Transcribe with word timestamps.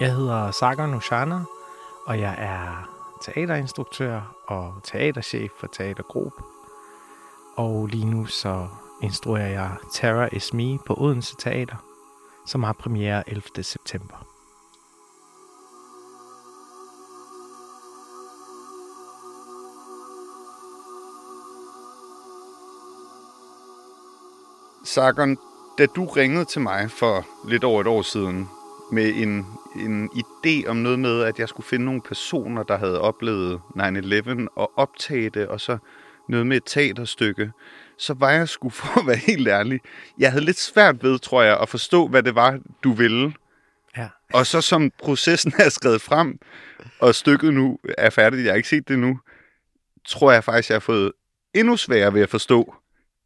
Jeg 0.00 0.14
hedder 0.14 0.50
Sagar 0.50 0.86
Nushana, 0.86 1.40
og 2.06 2.20
jeg 2.20 2.34
er 2.38 2.88
teaterinstruktør 3.22 4.20
og 4.46 4.74
teaterchef 4.84 5.50
for 5.60 5.66
Teater 5.66 6.02
Grob. 6.02 6.32
Og 7.56 7.86
lige 7.86 8.04
nu 8.04 8.26
så 8.26 8.68
instruerer 9.02 9.48
jeg 9.48 9.76
Terra 9.92 10.28
Is 10.32 10.54
Me 10.54 10.78
på 10.78 10.94
Odense 10.98 11.36
Teater, 11.36 11.76
som 12.46 12.62
har 12.62 12.72
premiere 12.72 13.30
11. 13.30 13.62
september. 13.62 14.16
Sagan, 24.84 25.38
da 25.78 25.86
du 25.86 26.04
ringede 26.04 26.44
til 26.44 26.60
mig 26.60 26.90
for 26.90 27.24
lidt 27.48 27.64
over 27.64 27.80
et 27.80 27.86
år 27.86 28.02
siden 28.02 28.48
med 28.92 29.14
en, 29.14 29.46
en 29.80 30.10
idé 30.14 30.68
om 30.68 30.76
noget 30.76 30.98
med, 30.98 31.22
at 31.22 31.38
jeg 31.38 31.48
skulle 31.48 31.66
finde 31.66 31.84
nogle 31.84 32.02
personer, 32.02 32.62
der 32.62 32.78
havde 32.78 33.00
oplevet 33.00 33.60
9-11 33.76 34.46
og 34.56 34.72
optage 34.76 35.30
det, 35.30 35.48
og 35.48 35.60
så 35.60 35.78
noget 36.28 36.46
med 36.46 36.56
et 36.56 36.62
teaterstykke, 36.66 37.52
så 37.98 38.14
var 38.14 38.30
jeg 38.30 38.48
sgu 38.48 38.70
for 38.70 39.00
at 39.00 39.06
være 39.06 39.16
helt 39.16 39.48
ærlig. 39.48 39.80
Jeg 40.18 40.30
havde 40.30 40.44
lidt 40.44 40.58
svært 40.58 41.02
ved, 41.02 41.18
tror 41.18 41.42
jeg, 41.42 41.58
at 41.60 41.68
forstå, 41.68 42.08
hvad 42.08 42.22
det 42.22 42.34
var, 42.34 42.58
du 42.84 42.92
ville. 42.92 43.32
Ja. 43.96 44.08
Og 44.32 44.46
så 44.46 44.60
som 44.60 44.90
processen 44.98 45.52
er 45.58 45.68
skrevet 45.68 46.00
frem, 46.00 46.38
og 47.00 47.14
stykket 47.14 47.54
nu 47.54 47.78
er 47.98 48.10
færdigt, 48.10 48.44
jeg 48.44 48.52
har 48.52 48.56
ikke 48.56 48.68
set 48.68 48.88
det 48.88 48.98
nu, 48.98 49.20
tror 50.06 50.32
jeg 50.32 50.44
faktisk, 50.44 50.68
jeg 50.68 50.74
har 50.74 50.80
fået 50.80 51.12
endnu 51.54 51.76
sværere 51.76 52.14
ved 52.14 52.22
at 52.22 52.30
forstå, 52.30 52.74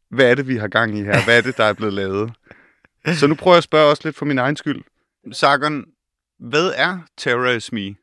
hvad 0.09 0.31
er 0.31 0.35
det, 0.35 0.47
vi 0.47 0.57
har 0.57 0.67
gang 0.67 0.97
i 0.97 1.03
her? 1.03 1.23
Hvad 1.23 1.37
er 1.37 1.41
det, 1.41 1.57
der 1.57 1.63
er 1.63 1.73
blevet 1.73 1.93
lavet? 1.93 2.33
Så 3.19 3.27
nu 3.27 3.35
prøver 3.35 3.55
jeg 3.55 3.57
at 3.57 3.63
spørge 3.63 3.89
også 3.89 4.01
lidt 4.05 4.15
for 4.15 4.25
min 4.25 4.37
egen 4.37 4.55
skyld. 4.55 4.83
Sargon, 5.31 5.85
hvad 6.41 6.73
er 6.75 6.99
Terror 7.17 7.49
is 7.49 7.71
Me? 7.71 7.95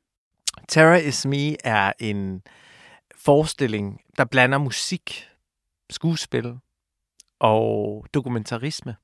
Terror 0.69 0.97
Is 0.97 1.27
Me 1.27 1.67
er 1.67 1.93
en 1.99 2.43
forestilling, 3.17 4.01
der 4.19 4.25
blander 4.25 4.59
musik, 4.59 5.29
skuespil 5.91 6.55
og 7.41 8.07
dokumentarisme. 8.15 8.97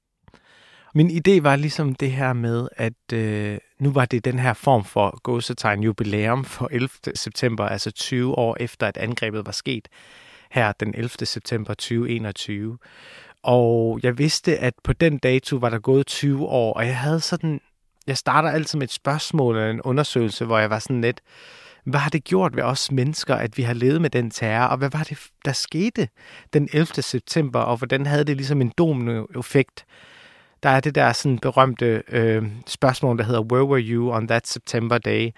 Min 0.95 1.11
idé 1.11 1.41
var 1.41 1.57
ligesom 1.57 1.95
det 1.95 2.13
her 2.13 2.33
med, 2.33 2.69
at 2.77 3.13
øh, 3.13 3.59
nu 3.79 3.93
var 3.93 4.05
det 4.05 4.25
den 4.25 4.39
her 4.39 4.53
form 4.53 4.85
for 4.85 5.21
gåsetegn 5.23 5.83
jubilæum 5.83 6.45
for 6.45 6.69
11. 6.73 6.89
september, 7.15 7.65
altså 7.65 7.91
20 7.91 8.39
år 8.39 8.57
efter, 8.61 8.87
at 8.87 8.97
angrebet 8.97 9.47
var 9.47 9.53
sket 9.53 9.89
her 10.51 10.73
den 10.73 10.95
11. 10.95 11.11
september 11.27 11.75
2021. 11.75 12.79
Og 13.43 14.01
jeg 14.03 14.19
vidste, 14.19 14.59
at 14.59 14.75
på 14.85 14.93
den 14.93 15.19
dato 15.19 15.57
var 15.57 15.71
der 15.71 15.79
gået 15.79 16.07
20 16.07 16.47
år, 16.47 16.75
og 16.75 16.87
jeg 16.87 16.99
havde 16.99 17.21
sådan, 17.21 17.61
jeg 18.07 18.19
starter 18.19 18.51
altid 18.51 18.79
med 18.79 18.87
et 18.87 18.93
spørgsmål 18.93 19.57
eller 19.57 19.71
en 19.71 19.83
undersøgelse, 19.83 20.45
hvor 20.45 20.59
jeg 20.59 20.71
var 20.71 20.79
sådan 20.79 21.01
lidt, 21.01 21.21
hvad 21.85 22.01
har 22.01 22.11
det 22.11 22.25
gjort 22.25 22.57
ved 22.57 22.63
os 22.63 22.93
mennesker, 22.93 23.35
at 23.35 23.57
vi 23.57 23.63
har 23.63 23.75
levet 23.75 24.01
med 24.01 24.11
den 24.11 24.31
terror, 24.31 24.67
og 24.67 24.77
hvad 24.77 24.91
var 24.91 25.03
det, 25.03 25.19
der 25.45 25.53
skete 25.53 26.09
den 26.53 26.69
11. 26.73 26.87
september, 27.03 27.61
og 27.61 27.77
hvordan 27.77 28.07
havde 28.07 28.25
det 28.25 28.37
ligesom 28.37 28.61
en 28.61 28.73
dominoeffekt? 28.79 29.85
Der 30.63 30.69
er 30.69 30.81
det 30.81 30.95
der 30.95 31.13
sådan 31.13 31.39
berømte 31.39 32.03
øh, 32.09 32.43
spørgsmål, 32.67 33.19
der 33.19 33.25
hedder, 33.25 33.41
where 33.41 33.65
were 33.65 33.81
you 33.81 34.13
on 34.13 34.29
that 34.29 34.49
September 34.49 34.99
day? 34.99 35.31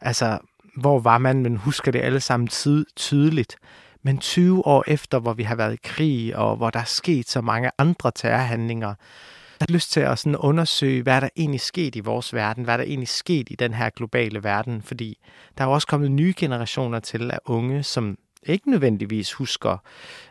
Altså, 0.00 0.38
hvor 0.76 0.98
var 0.98 1.18
man, 1.18 1.42
men 1.42 1.56
husker 1.56 1.92
det 1.92 2.00
alle 2.00 2.20
sammen 2.20 2.48
ty- 2.48 2.82
tydeligt. 2.96 3.56
Men 4.02 4.18
20 4.18 4.66
år 4.66 4.84
efter, 4.86 5.18
hvor 5.18 5.32
vi 5.32 5.42
har 5.42 5.54
været 5.54 5.74
i 5.74 5.80
krig, 5.84 6.36
og 6.36 6.56
hvor 6.56 6.70
der 6.70 6.80
er 6.80 6.84
sket 6.84 7.28
så 7.28 7.40
mange 7.40 7.70
andre 7.78 8.10
terrorhandlinger, 8.14 8.94
der 9.62 9.72
har 9.72 9.74
lyst 9.74 9.92
til 9.92 10.00
at 10.00 10.18
sådan 10.18 10.36
undersøge, 10.36 11.02
hvad 11.02 11.20
der 11.20 11.28
egentlig 11.36 11.60
sket 11.60 11.96
i 11.96 12.00
vores 12.00 12.34
verden, 12.34 12.64
hvad 12.64 12.78
der 12.78 12.84
egentlig 12.84 13.08
sket 13.08 13.48
i 13.50 13.54
den 13.54 13.74
her 13.74 13.90
globale 13.90 14.44
verden, 14.44 14.82
fordi 14.82 15.18
der 15.58 15.64
er 15.64 15.68
jo 15.68 15.74
også 15.74 15.86
kommet 15.86 16.10
nye 16.10 16.34
generationer 16.36 17.00
til 17.00 17.30
af 17.30 17.38
unge, 17.44 17.82
som 17.82 18.18
ikke 18.46 18.70
nødvendigvis 18.70 19.32
husker 19.32 19.76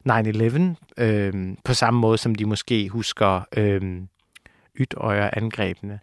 9-11 0.09 1.03
øh, 1.03 1.33
på 1.63 1.73
samme 1.73 1.99
måde, 1.99 2.17
som 2.17 2.35
de 2.35 2.45
måske 2.45 2.89
husker 2.89 3.41
øh, 3.57 4.01
ytøjer-angrebene, 4.79 5.99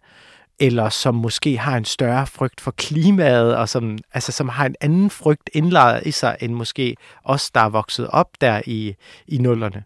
eller 0.59 0.89
som 0.89 1.15
måske 1.15 1.57
har 1.57 1.77
en 1.77 1.85
større 1.85 2.27
frygt 2.27 2.61
for 2.61 2.71
klimaet, 2.71 3.55
og 3.55 3.69
som, 3.69 3.97
altså, 4.13 4.31
som 4.31 4.49
har 4.49 4.65
en 4.65 4.75
anden 4.81 5.09
frygt 5.09 5.49
indlejret 5.53 6.07
i 6.07 6.11
sig, 6.11 6.37
end 6.41 6.53
måske 6.53 6.95
os, 7.23 7.51
der 7.51 7.61
er 7.61 7.69
vokset 7.69 8.07
op 8.07 8.29
der 8.41 8.61
i, 8.65 8.95
i 9.27 9.37
nullerne. 9.37 9.83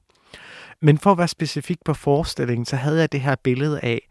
Men 0.84 0.98
for 0.98 1.12
at 1.12 1.18
være 1.18 1.28
specifik 1.28 1.78
på 1.86 1.94
forestillingen, 1.94 2.66
så 2.66 2.76
havde 2.76 3.00
jeg 3.00 3.12
det 3.12 3.22
her 3.22 3.36
billede 3.44 3.80
af 3.80 4.10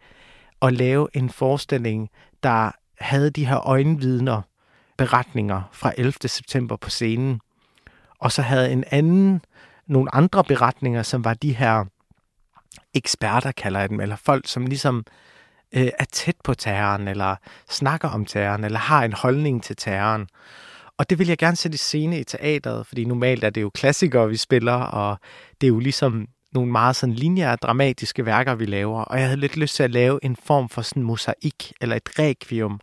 at 0.61 0.73
lave 0.73 1.07
en 1.13 1.29
forestilling, 1.29 2.09
der 2.43 2.71
havde 2.99 3.29
de 3.29 3.45
her 3.45 3.67
øjenvidner, 3.67 4.41
beretninger 4.97 5.61
fra 5.71 5.93
11. 5.97 6.13
september 6.25 6.75
på 6.75 6.89
scenen. 6.89 7.41
Og 8.19 8.31
så 8.31 8.41
havde 8.41 8.71
en 8.71 8.83
anden, 8.91 9.41
nogle 9.87 10.15
andre 10.15 10.43
beretninger, 10.43 11.03
som 11.03 11.23
var 11.23 11.33
de 11.33 11.55
her 11.55 11.85
eksperter, 12.93 13.51
kalder 13.51 13.79
jeg 13.79 13.89
dem, 13.89 13.99
eller 13.99 14.15
folk, 14.15 14.47
som 14.47 14.65
ligesom 14.65 15.05
øh, 15.75 15.89
er 15.99 16.05
tæt 16.11 16.35
på 16.43 16.53
terroren, 16.53 17.07
eller 17.07 17.35
snakker 17.69 18.09
om 18.09 18.25
terroren, 18.25 18.63
eller 18.63 18.79
har 18.79 19.03
en 19.03 19.13
holdning 19.13 19.63
til 19.63 19.75
terroren. 19.75 20.27
Og 20.97 21.09
det 21.09 21.19
vil 21.19 21.27
jeg 21.27 21.37
gerne 21.37 21.55
sætte 21.55 21.75
i 21.75 21.77
scene 21.77 22.19
i 22.19 22.23
teateret, 22.23 22.87
fordi 22.87 23.05
normalt 23.05 23.43
er 23.43 23.49
det 23.49 23.61
jo 23.61 23.69
klassikere, 23.69 24.29
vi 24.29 24.37
spiller, 24.37 24.73
og 24.73 25.17
det 25.61 25.67
er 25.67 25.71
jo 25.71 25.79
ligesom 25.79 26.27
nogle 26.53 26.71
meget 26.71 26.95
sådan 26.95 27.15
lineære, 27.15 27.55
dramatiske 27.55 28.25
værker, 28.25 28.55
vi 28.55 28.65
laver. 28.65 29.01
Og 29.01 29.19
jeg 29.19 29.27
havde 29.27 29.39
lidt 29.39 29.57
lyst 29.57 29.75
til 29.75 29.83
at 29.83 29.91
lave 29.91 30.19
en 30.25 30.35
form 30.35 30.69
for 30.69 30.81
sådan 30.81 31.03
mosaik, 31.03 31.73
eller 31.81 31.95
et 31.95 32.19
requiem 32.19 32.79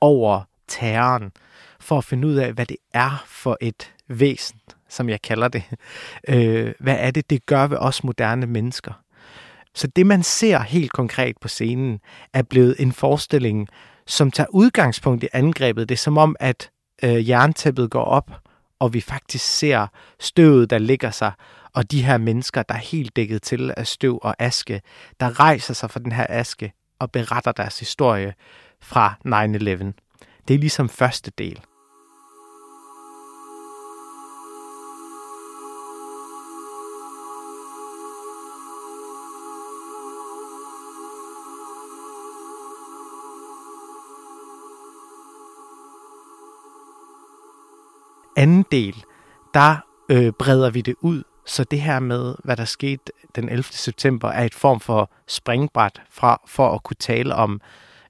over 0.00 0.40
terroren, 0.68 1.32
for 1.80 1.98
at 1.98 2.04
finde 2.04 2.28
ud 2.28 2.34
af, 2.34 2.52
hvad 2.52 2.66
det 2.66 2.76
er 2.94 3.24
for 3.26 3.58
et 3.60 3.92
væsen, 4.08 4.58
som 4.88 5.08
jeg 5.08 5.22
kalder 5.22 5.48
det. 5.48 5.62
Øh, 6.28 6.74
hvad 6.80 6.96
er 6.98 7.10
det, 7.10 7.30
det 7.30 7.46
gør 7.46 7.66
ved 7.66 7.76
os 7.80 8.04
moderne 8.04 8.46
mennesker? 8.46 8.92
Så 9.74 9.86
det, 9.86 10.06
man 10.06 10.22
ser 10.22 10.58
helt 10.58 10.92
konkret 10.92 11.36
på 11.40 11.48
scenen, 11.48 12.00
er 12.32 12.42
blevet 12.42 12.76
en 12.78 12.92
forestilling, 12.92 13.68
som 14.06 14.30
tager 14.30 14.46
udgangspunkt 14.50 15.24
i 15.24 15.28
angrebet. 15.32 15.88
Det 15.88 15.94
er 15.94 15.98
som 15.98 16.18
om, 16.18 16.36
at 16.40 16.70
øh, 17.02 17.28
jerntæppet 17.28 17.90
går 17.90 18.04
op, 18.04 18.30
og 18.78 18.94
vi 18.94 19.00
faktisk 19.00 19.44
ser 19.58 19.86
støvet, 20.20 20.70
der 20.70 20.78
ligger 20.78 21.10
sig, 21.10 21.32
og 21.76 21.90
de 21.90 22.02
her 22.02 22.18
mennesker, 22.18 22.62
der 22.62 22.74
er 22.74 22.78
helt 22.78 23.16
dækket 23.16 23.42
til 23.42 23.74
af 23.76 23.86
støv 23.86 24.18
og 24.22 24.34
aske, 24.38 24.82
der 25.20 25.40
rejser 25.40 25.74
sig 25.74 25.90
fra 25.90 26.00
den 26.00 26.12
her 26.12 26.26
aske 26.28 26.72
og 26.98 27.12
beretter 27.12 27.52
deres 27.52 27.78
historie 27.78 28.34
fra 28.80 29.14
9-11. 29.26 29.30
Det 30.48 30.54
er 30.54 30.58
ligesom 30.58 30.88
første 30.88 31.32
del. 31.38 31.60
Anden 48.36 48.64
del, 48.70 49.04
der 49.54 49.76
øh, 50.08 50.32
breder 50.32 50.70
vi 50.70 50.80
det 50.80 50.94
ud, 51.00 51.22
så 51.46 51.64
det 51.64 51.80
her 51.80 52.00
med, 52.00 52.34
hvad 52.44 52.56
der 52.56 52.64
skete 52.64 53.12
den 53.34 53.48
11. 53.48 53.62
september, 53.62 54.28
er 54.28 54.44
et 54.44 54.54
form 54.54 54.80
for 54.80 55.10
springbræt 55.26 56.02
fra, 56.10 56.40
for 56.46 56.74
at 56.74 56.82
kunne 56.82 56.96
tale 56.98 57.34
om 57.34 57.60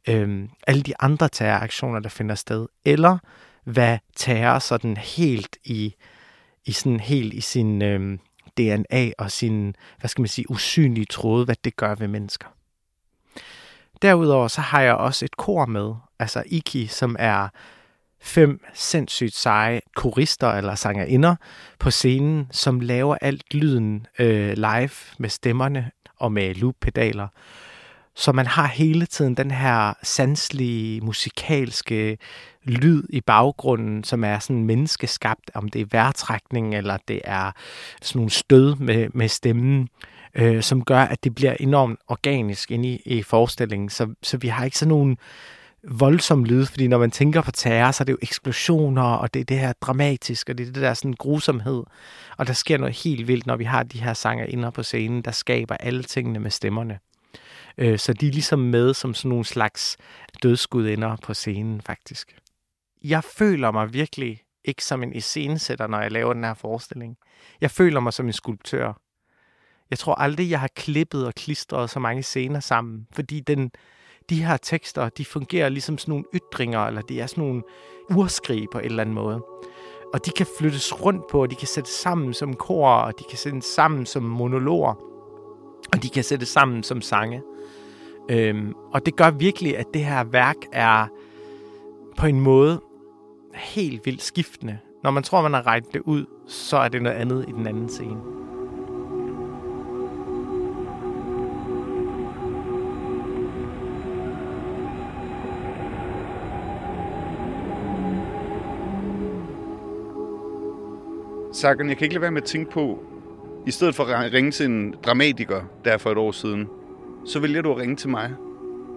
øh, 0.09 0.49
alle 0.67 0.83
de 0.83 0.95
andre 1.01 1.29
terroraktioner, 1.29 2.01
der 2.01 2.09
finder 2.09 2.35
sted, 2.35 2.67
eller 2.85 3.19
hvad 3.65 3.99
terror 4.17 4.59
sådan 4.59 4.97
helt 4.97 5.57
i, 5.65 5.95
i 6.65 6.73
sådan 6.73 7.01
helt 7.01 7.35
i 7.35 7.41
sin 7.41 7.83
øh, 7.83 8.19
DNA 8.59 9.11
og 9.19 9.31
sin, 9.31 9.77
hvad 10.01 10.09
skal 10.09 10.23
man 10.23 10.29
sige, 10.29 10.51
usynlige 10.51 11.05
tråde, 11.05 11.45
hvad 11.45 11.57
det 11.65 11.77
gør 11.77 11.95
ved 11.95 12.09
mennesker. 12.09 12.49
Derudover 14.03 14.49
så 14.49 14.61
har 14.61 14.81
jeg 14.81 14.95
også 14.95 15.25
et 15.25 15.37
kor 15.37 15.67
med, 15.67 15.95
altså 16.19 16.43
Iki, 16.47 16.87
som 16.87 17.17
er 17.19 17.49
fem 18.21 18.61
sindssygt 18.75 19.35
seje 19.35 19.81
korister 19.97 20.49
eller 20.49 20.75
sangerinder 20.75 21.37
på 21.79 21.91
scenen, 21.91 22.49
som 22.51 22.81
laver 22.81 23.17
alt 23.21 23.55
lyden 23.55 24.07
øh, 24.19 24.53
live 24.53 24.91
med 25.19 25.29
stemmerne 25.29 25.91
og 26.17 26.33
med 26.33 26.55
loop-pedaler. 26.55 27.29
Så 28.15 28.33
man 28.33 28.47
har 28.47 28.67
hele 28.67 29.07
tiden 29.07 29.35
den 29.35 29.51
her 29.51 29.93
sanslige, 30.03 31.01
musikalske 31.01 32.19
lyd 32.65 33.03
i 33.09 33.21
baggrunden, 33.21 34.05
som 34.05 34.25
er 34.25 34.39
sådan 34.39 34.65
menneskeskabt, 34.65 35.51
om 35.55 35.69
det 35.69 35.81
er 35.81 35.87
vejrtrækning 35.91 36.75
eller 36.75 36.97
det 37.09 37.21
er 37.25 37.53
sådan 38.03 38.19
nogle 38.19 38.31
stød 38.31 38.75
med, 38.75 39.09
med 39.15 39.29
stemmen, 39.29 39.89
øh, 40.35 40.63
som 40.63 40.85
gør, 40.85 41.01
at 41.01 41.25
det 41.25 41.35
bliver 41.35 41.57
enormt 41.61 42.01
organisk 42.09 42.71
inde 42.71 42.89
i, 42.89 43.03
i 43.05 43.23
forestillingen. 43.23 43.89
Så, 43.89 44.15
så 44.23 44.37
vi 44.37 44.49
har 44.49 44.65
ikke 44.65 44.79
sådan 44.79 44.89
nogle 44.89 45.17
voldsom 45.91 46.45
lyd, 46.45 46.67
fordi 46.67 46.89
når 46.89 46.99
man 46.99 47.11
tænker 47.11 47.41
på 47.41 47.51
terror, 47.51 47.91
så 47.91 48.03
er 48.03 48.05
det 48.05 48.13
jo 48.13 48.19
eksplosioner, 48.23 49.03
og 49.03 49.35
det 49.35 49.41
er 49.41 49.45
det 49.45 49.59
her 49.59 49.73
dramatisk, 49.73 50.49
og 50.49 50.59
det 50.59 50.69
er 50.69 50.73
det 50.73 50.83
der 50.83 50.95
sådan 50.95 51.13
grusomhed. 51.13 51.85
Og 52.37 52.47
der 52.47 52.53
sker 52.53 52.79
noget 52.79 52.97
helt 52.97 53.29
vildt, 53.29 53.47
når 53.47 53.57
vi 53.57 53.65
har 53.65 53.83
de 53.83 54.03
her 54.03 54.15
sanger 54.15 54.45
inde 54.45 54.73
på 54.73 54.83
scenen, 54.83 55.23
der 55.23 55.31
skaber 55.31 55.77
alle 55.77 56.03
tingene 56.03 56.39
med 56.39 56.51
stemmerne. 56.51 56.99
Øh, 57.79 57.99
så 57.99 58.13
de 58.13 58.29
er 58.29 58.33
ligesom 58.33 58.59
med 58.59 58.95
som 58.95 59.15
sådan 59.15 59.29
nogle 59.29 59.45
slags 59.45 59.97
dødsgudinder 60.43 61.17
på 61.17 61.35
scenen, 61.35 61.81
faktisk. 61.81 62.37
Jeg 63.05 63.25
føler 63.25 63.71
mig 63.71 63.93
virkelig 63.93 64.43
ikke 64.65 64.85
som 64.85 65.03
en 65.03 65.13
iscenesætter, 65.13 65.87
når 65.87 66.01
jeg 66.01 66.13
laver 66.13 66.33
den 66.33 66.45
her 66.45 66.55
forestilling. 66.55 67.17
Jeg 67.61 67.71
føler 67.71 68.01
mig 68.01 68.13
som 68.13 68.27
en 68.27 68.33
skulptør. 68.33 68.93
Jeg 69.91 69.99
tror 69.99 70.15
aldrig, 70.15 70.51
jeg 70.51 70.61
har 70.61 70.71
klippet 70.77 71.27
og 71.27 71.35
klistret 71.35 71.91
så 71.91 72.01
mange 72.01 72.23
scener 72.23 72.61
sammen, 72.61 73.07
fordi 73.13 73.41
den, 73.41 73.71
de 74.31 74.45
her 74.45 74.57
tekster, 74.57 75.09
de 75.09 75.25
fungerer 75.25 75.69
ligesom 75.69 75.99
sådan 75.99 76.13
nogle 76.13 76.25
ytringer, 76.35 76.81
eller 76.81 77.01
det 77.01 77.21
er 77.21 77.27
sådan 77.27 77.45
nogle 77.45 77.63
urskrig 78.11 78.67
på 78.73 78.79
en 78.79 78.85
eller 78.85 79.01
anden 79.01 79.15
måde. 79.15 79.45
Og 80.15 80.27
de 80.27 80.31
kan 80.31 80.47
flyttes 80.59 81.05
rundt 81.05 81.27
på, 81.31 81.43
og 81.43 81.51
de 81.51 81.55
kan 81.55 81.69
sættes 81.69 81.93
sammen 81.93 82.35
som 82.35 82.55
kor, 82.55 82.89
og 82.89 83.19
de 83.19 83.25
kan 83.29 83.39
sættes 83.39 83.65
sammen 83.65 84.07
som 84.07 84.23
monologer, 84.23 84.95
og 85.93 86.03
de 86.03 86.09
kan 86.09 86.25
sættes 86.25 86.49
sammen 86.49 86.83
som 86.83 87.01
sange. 87.01 87.43
Øhm, 88.31 88.75
og 88.93 89.07
det 89.07 89.17
gør 89.17 89.31
virkelig, 89.31 89.79
at 89.79 89.87
det 89.95 90.05
her 90.05 90.25
værk 90.25 90.57
er 90.73 91.07
på 92.17 92.27
en 92.27 92.41
måde 92.41 92.81
helt 93.55 94.07
vildt 94.07 94.23
skiftende. 94.23 94.79
Når 95.03 95.11
man 95.11 95.23
tror, 95.23 95.43
man 95.43 95.55
har 95.55 95.67
regnet 95.67 95.93
det 95.93 96.01
ud, 96.01 96.27
så 96.47 96.77
er 96.77 96.89
det 96.89 97.03
noget 97.03 97.17
andet 97.17 97.45
i 97.49 97.53
den 97.53 97.67
anden 97.67 97.89
scene. 97.89 98.21
Sagan, 111.57 111.89
jeg 111.89 111.97
kan 111.97 112.05
ikke 112.05 112.15
lade 112.15 112.23
være 112.23 112.31
med 112.31 112.43
at 112.43 112.49
tænke 112.49 112.71
på, 112.71 113.05
i 113.67 113.71
stedet 113.71 113.95
for 113.95 114.05
at 114.05 114.33
ringe 114.33 114.51
til 114.51 114.67
en 114.67 114.95
dramatiker 115.05 115.63
der 115.85 115.99
for 115.99 116.11
et 116.11 116.19
år 116.19 116.33
siden, 116.33 116.69
så 117.27 117.41
vælger 117.41 117.63
du 117.63 117.73
at 117.73 117.77
ringe 117.77 117.97
til 117.97 118.09
mig. 118.09 118.35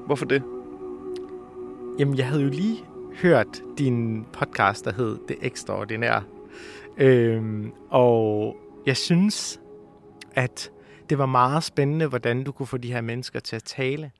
Hvorfor 0.06 0.26
det? 0.26 0.44
Jamen, 2.00 2.18
jeg 2.18 2.28
havde 2.28 2.44
jo 2.44 2.50
lige 2.50 2.86
hørt 3.22 3.62
din 3.78 4.26
podcast, 4.34 4.86
der 4.86 4.94
hed 4.94 5.18
Det 5.28 5.38
Ekstraordinære. 5.42 6.24
Øhm, 6.98 7.72
og 7.90 8.56
jeg 8.86 8.98
synes, 8.98 9.60
at 10.36 10.72
det 11.10 11.18
var 11.18 11.26
meget 11.26 11.64
spændende, 11.64 12.08
hvordan 12.08 12.44
du 12.44 12.52
kunne 12.52 12.68
få 12.68 12.78
de 12.78 12.94
her 12.94 13.02
mennesker 13.02 13.40
til 13.40 13.56
at 13.56 13.64
tale. 13.64 14.12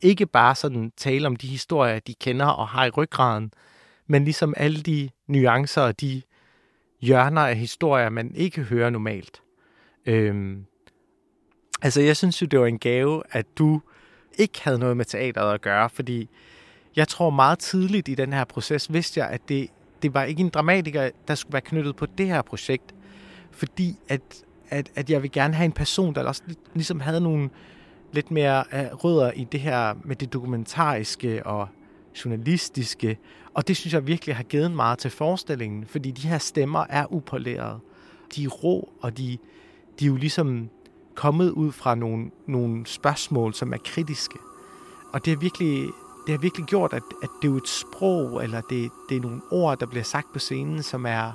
Ikke 0.00 0.26
bare 0.26 0.54
sådan 0.54 0.92
tale 0.96 1.26
om 1.26 1.36
de 1.36 1.46
historier, 1.46 1.98
de 1.98 2.14
kender 2.14 2.46
og 2.46 2.68
har 2.68 2.84
i 2.84 2.90
ryggraden, 2.90 3.52
men 4.06 4.24
ligesom 4.24 4.54
alle 4.56 4.80
de 4.80 5.10
nuancer 5.26 5.82
og 5.82 6.00
de 6.00 6.22
hjørner 7.00 7.42
af 7.42 7.56
historier, 7.56 8.08
man 8.08 8.34
ikke 8.34 8.62
hører 8.62 8.90
normalt. 8.90 9.42
Øhm, 10.06 10.64
altså, 11.82 12.00
jeg 12.00 12.16
synes 12.16 12.42
jo, 12.42 12.46
det 12.46 12.60
var 12.60 12.66
en 12.66 12.78
gave, 12.78 13.22
at 13.30 13.46
du 13.58 13.80
ikke 14.38 14.60
havde 14.62 14.78
noget 14.78 14.96
med 14.96 15.04
teateret 15.04 15.54
at 15.54 15.60
gøre, 15.60 15.90
fordi 15.90 16.28
jeg 16.96 17.08
tror 17.08 17.30
meget 17.30 17.58
tidligt 17.58 18.08
i 18.08 18.14
den 18.14 18.32
her 18.32 18.44
proces, 18.44 18.92
vidste 18.92 19.20
jeg, 19.20 19.28
at 19.28 19.48
det, 19.48 19.68
det 20.02 20.14
var 20.14 20.24
ikke 20.24 20.40
en 20.40 20.48
dramatiker, 20.48 21.10
der 21.28 21.34
skulle 21.34 21.52
være 21.52 21.62
knyttet 21.62 21.96
på 21.96 22.06
det 22.06 22.26
her 22.26 22.42
projekt, 22.42 22.94
fordi 23.50 23.96
at, 24.08 24.20
at, 24.70 24.90
at 24.94 25.10
jeg 25.10 25.22
vil 25.22 25.32
gerne 25.32 25.54
have 25.54 25.64
en 25.64 25.72
person, 25.72 26.14
der 26.14 26.24
også 26.24 26.42
ligesom 26.74 27.00
havde 27.00 27.20
nogle 27.20 27.50
lidt 28.12 28.30
mere 28.30 28.64
øh, 28.72 28.94
rødder 28.94 29.32
i 29.32 29.44
det 29.44 29.60
her 29.60 29.94
med 30.04 30.16
det 30.16 30.32
dokumentariske 30.32 31.46
og 31.46 31.68
journalistiske, 32.24 33.18
og 33.58 33.68
det 33.68 33.76
synes 33.76 33.94
jeg 33.94 34.06
virkelig 34.06 34.36
har 34.36 34.42
givet 34.42 34.70
meget 34.70 34.98
til 34.98 35.10
forestillingen, 35.10 35.86
fordi 35.86 36.10
de 36.10 36.28
her 36.28 36.38
stemmer 36.38 36.84
er 36.88 37.12
upolerede. 37.12 37.78
De 38.34 38.44
er 38.44 38.48
rå, 38.48 38.92
og 39.00 39.18
de, 39.18 39.38
de 39.98 40.04
er 40.04 40.08
jo 40.08 40.16
ligesom 40.16 40.68
kommet 41.14 41.50
ud 41.50 41.72
fra 41.72 41.94
nogle, 41.94 42.30
nogle 42.46 42.86
spørgsmål, 42.86 43.54
som 43.54 43.72
er 43.72 43.76
kritiske. 43.84 44.38
Og 45.12 45.24
det 45.24 45.32
har 45.32 45.40
virkelig, 45.40 45.88
det 46.26 46.34
har 46.34 46.38
virkelig 46.38 46.66
gjort, 46.66 46.92
at, 46.92 47.02
at 47.22 47.28
det 47.42 47.48
er 47.48 47.52
jo 47.52 47.56
et 47.56 47.68
sprog, 47.68 48.44
eller 48.44 48.60
det, 48.60 48.90
det 49.08 49.16
er 49.16 49.20
nogle 49.20 49.40
ord, 49.50 49.78
der 49.78 49.86
bliver 49.86 50.04
sagt 50.04 50.32
på 50.32 50.38
scenen, 50.38 50.82
som 50.82 51.06
er, 51.06 51.32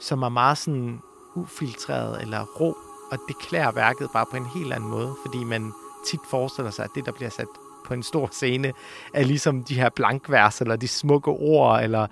som 0.00 0.22
er 0.22 0.28
meget 0.28 0.58
sådan 0.58 1.00
ufiltreret 1.34 2.22
eller 2.22 2.44
rå. 2.60 2.76
Og 3.10 3.18
det 3.28 3.38
klæder 3.38 3.72
værket 3.72 4.08
bare 4.12 4.26
på 4.30 4.36
en 4.36 4.46
helt 4.46 4.72
anden 4.72 4.90
måde, 4.90 5.14
fordi 5.26 5.44
man 5.44 5.72
tit 6.06 6.20
forestiller 6.30 6.70
sig, 6.70 6.84
at 6.84 6.90
det, 6.94 7.06
der 7.06 7.12
bliver 7.12 7.30
sat 7.30 7.48
på 7.86 7.94
en 7.94 8.02
stor 8.02 8.28
scene, 8.32 8.72
er 9.14 9.24
ligesom 9.24 9.64
de 9.64 9.74
her 9.74 9.88
blankvers, 9.96 10.60
eller 10.60 10.76
de 10.76 10.88
smukke 10.88 11.30
ord, 11.30 11.82
eller 11.82 12.06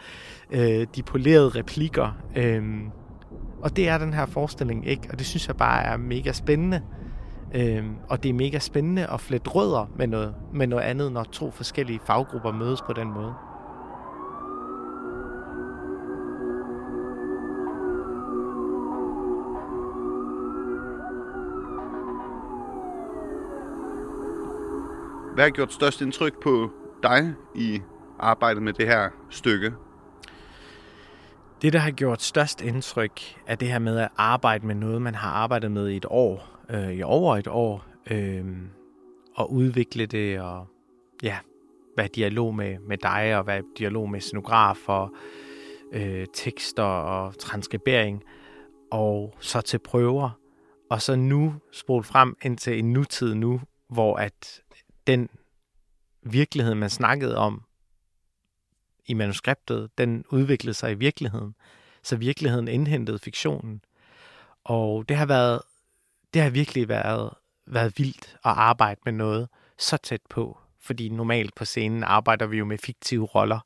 øh, 0.50 0.86
de 0.96 1.02
polerede 1.02 1.48
replikker. 1.48 2.16
Øhm, 2.36 2.90
og 3.62 3.76
det 3.76 3.88
er 3.88 3.98
den 3.98 4.12
her 4.12 4.26
forestilling 4.26 4.86
ikke, 4.86 5.08
og 5.12 5.18
det 5.18 5.26
synes 5.26 5.48
jeg 5.48 5.56
bare 5.56 5.82
er 5.82 5.96
mega 5.96 6.32
spændende. 6.32 6.82
Øhm, 7.54 7.94
og 8.08 8.22
det 8.22 8.28
er 8.28 8.32
mega 8.32 8.58
spændende 8.58 9.06
at 9.06 9.20
flette 9.20 9.50
rødder 9.50 9.90
med 9.96 10.06
noget, 10.06 10.34
med 10.52 10.66
noget 10.66 10.82
andet, 10.82 11.12
når 11.12 11.24
to 11.24 11.50
forskellige 11.50 12.00
faggrupper 12.06 12.52
mødes 12.52 12.82
på 12.82 12.92
den 12.92 13.12
måde. 13.12 13.34
Hvad 25.34 25.44
har 25.44 25.50
gjort 25.50 25.72
størst 25.72 26.00
indtryk 26.00 26.42
på 26.42 26.70
dig 27.02 27.34
i 27.54 27.80
arbejdet 28.18 28.62
med 28.62 28.72
det 28.72 28.86
her 28.86 29.10
stykke? 29.30 29.72
Det, 31.62 31.72
der 31.72 31.78
har 31.78 31.90
gjort 31.90 32.22
størst 32.22 32.62
indtryk, 32.62 33.20
er 33.46 33.54
det 33.54 33.68
her 33.68 33.78
med 33.78 33.98
at 33.98 34.08
arbejde 34.16 34.66
med 34.66 34.74
noget, 34.74 35.02
man 35.02 35.14
har 35.14 35.30
arbejdet 35.30 35.70
med 35.70 35.88
i 35.88 35.96
et 35.96 36.06
år, 36.08 36.58
øh, 36.70 36.92
i 36.92 37.02
over 37.02 37.36
et 37.36 37.48
år, 37.48 37.86
øh, 38.10 38.44
og 39.34 39.52
udvikle 39.52 40.06
det, 40.06 40.40
og 40.40 40.66
ja, 41.22 41.38
være 41.96 42.08
dialog 42.14 42.54
med, 42.54 42.78
med 42.78 42.98
dig, 42.98 43.38
og 43.38 43.46
være 43.46 43.62
dialog 43.78 44.10
med 44.10 44.20
og 44.86 45.14
øh, 45.92 46.26
tekster 46.34 46.82
og 46.82 47.38
transkribering, 47.38 48.22
og 48.90 49.34
så 49.40 49.60
til 49.60 49.78
prøver, 49.78 50.30
og 50.90 51.02
så 51.02 51.16
nu 51.16 51.54
spole 51.72 52.04
frem 52.04 52.36
ind 52.42 52.58
til 52.58 52.78
en 52.78 52.92
nutid 52.92 53.34
nu, 53.34 53.60
hvor 53.88 54.16
at 54.16 54.60
virkelighed, 56.22 56.74
man 56.74 56.90
snakkede 56.90 57.36
om 57.36 57.62
i 59.06 59.14
manuskriptet, 59.14 59.90
den 59.98 60.24
udviklede 60.30 60.74
sig 60.74 60.92
i 60.92 60.94
virkeligheden. 60.94 61.54
Så 62.02 62.16
virkeligheden 62.16 62.68
indhentede 62.68 63.18
fiktionen. 63.18 63.80
Og 64.64 65.08
det 65.08 65.16
har 65.16 65.26
været, 65.26 65.62
det 66.34 66.42
har 66.42 66.50
virkelig 66.50 66.88
været, 66.88 67.30
været 67.66 67.98
vildt 67.98 68.36
at 68.44 68.52
arbejde 68.56 69.00
med 69.04 69.12
noget 69.12 69.48
så 69.78 69.96
tæt 69.96 70.20
på. 70.30 70.58
Fordi 70.80 71.08
normalt 71.08 71.54
på 71.54 71.64
scenen 71.64 72.02
arbejder 72.04 72.46
vi 72.46 72.58
jo 72.58 72.64
med 72.64 72.78
fiktive 72.78 73.24
roller. 73.24 73.60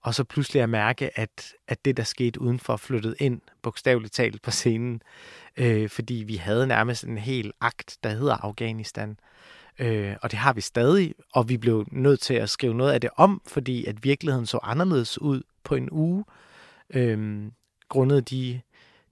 Og 0.00 0.14
så 0.14 0.24
pludselig 0.24 0.62
at 0.62 0.68
mærke, 0.68 1.18
at, 1.18 1.54
at 1.68 1.84
det, 1.84 1.96
der 1.96 2.02
skete 2.02 2.40
udenfor, 2.40 2.76
flyttede 2.76 3.14
ind, 3.18 3.40
bogstaveligt 3.62 4.14
talt 4.14 4.42
på 4.42 4.50
scenen. 4.50 5.02
Øh, 5.56 5.88
fordi 5.88 6.14
vi 6.14 6.36
havde 6.36 6.66
nærmest 6.66 7.04
en 7.04 7.18
hel 7.18 7.52
akt, 7.60 7.98
der 8.02 8.10
hedder 8.10 8.36
Afghanistan. 8.36 9.10
Øh, 9.10 9.16
Øh, 9.80 10.16
og 10.22 10.30
det 10.30 10.38
har 10.38 10.52
vi 10.52 10.60
stadig, 10.60 11.14
og 11.32 11.48
vi 11.48 11.56
blev 11.56 11.86
nødt 11.92 12.20
til 12.20 12.34
at 12.34 12.50
skrive 12.50 12.74
noget 12.74 12.92
af 12.92 13.00
det 13.00 13.10
om, 13.16 13.42
fordi 13.46 13.84
at 13.84 14.04
virkeligheden 14.04 14.46
så 14.46 14.58
anderledes 14.62 15.20
ud 15.20 15.42
på 15.64 15.74
en 15.74 15.88
uge, 15.90 16.24
øh, 16.94 17.42
grundet 17.88 18.30
de, 18.30 18.60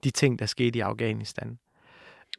de 0.03 0.09
ting, 0.09 0.39
der 0.39 0.45
skete 0.45 0.77
i 0.77 0.81
Afghanistan. 0.81 1.59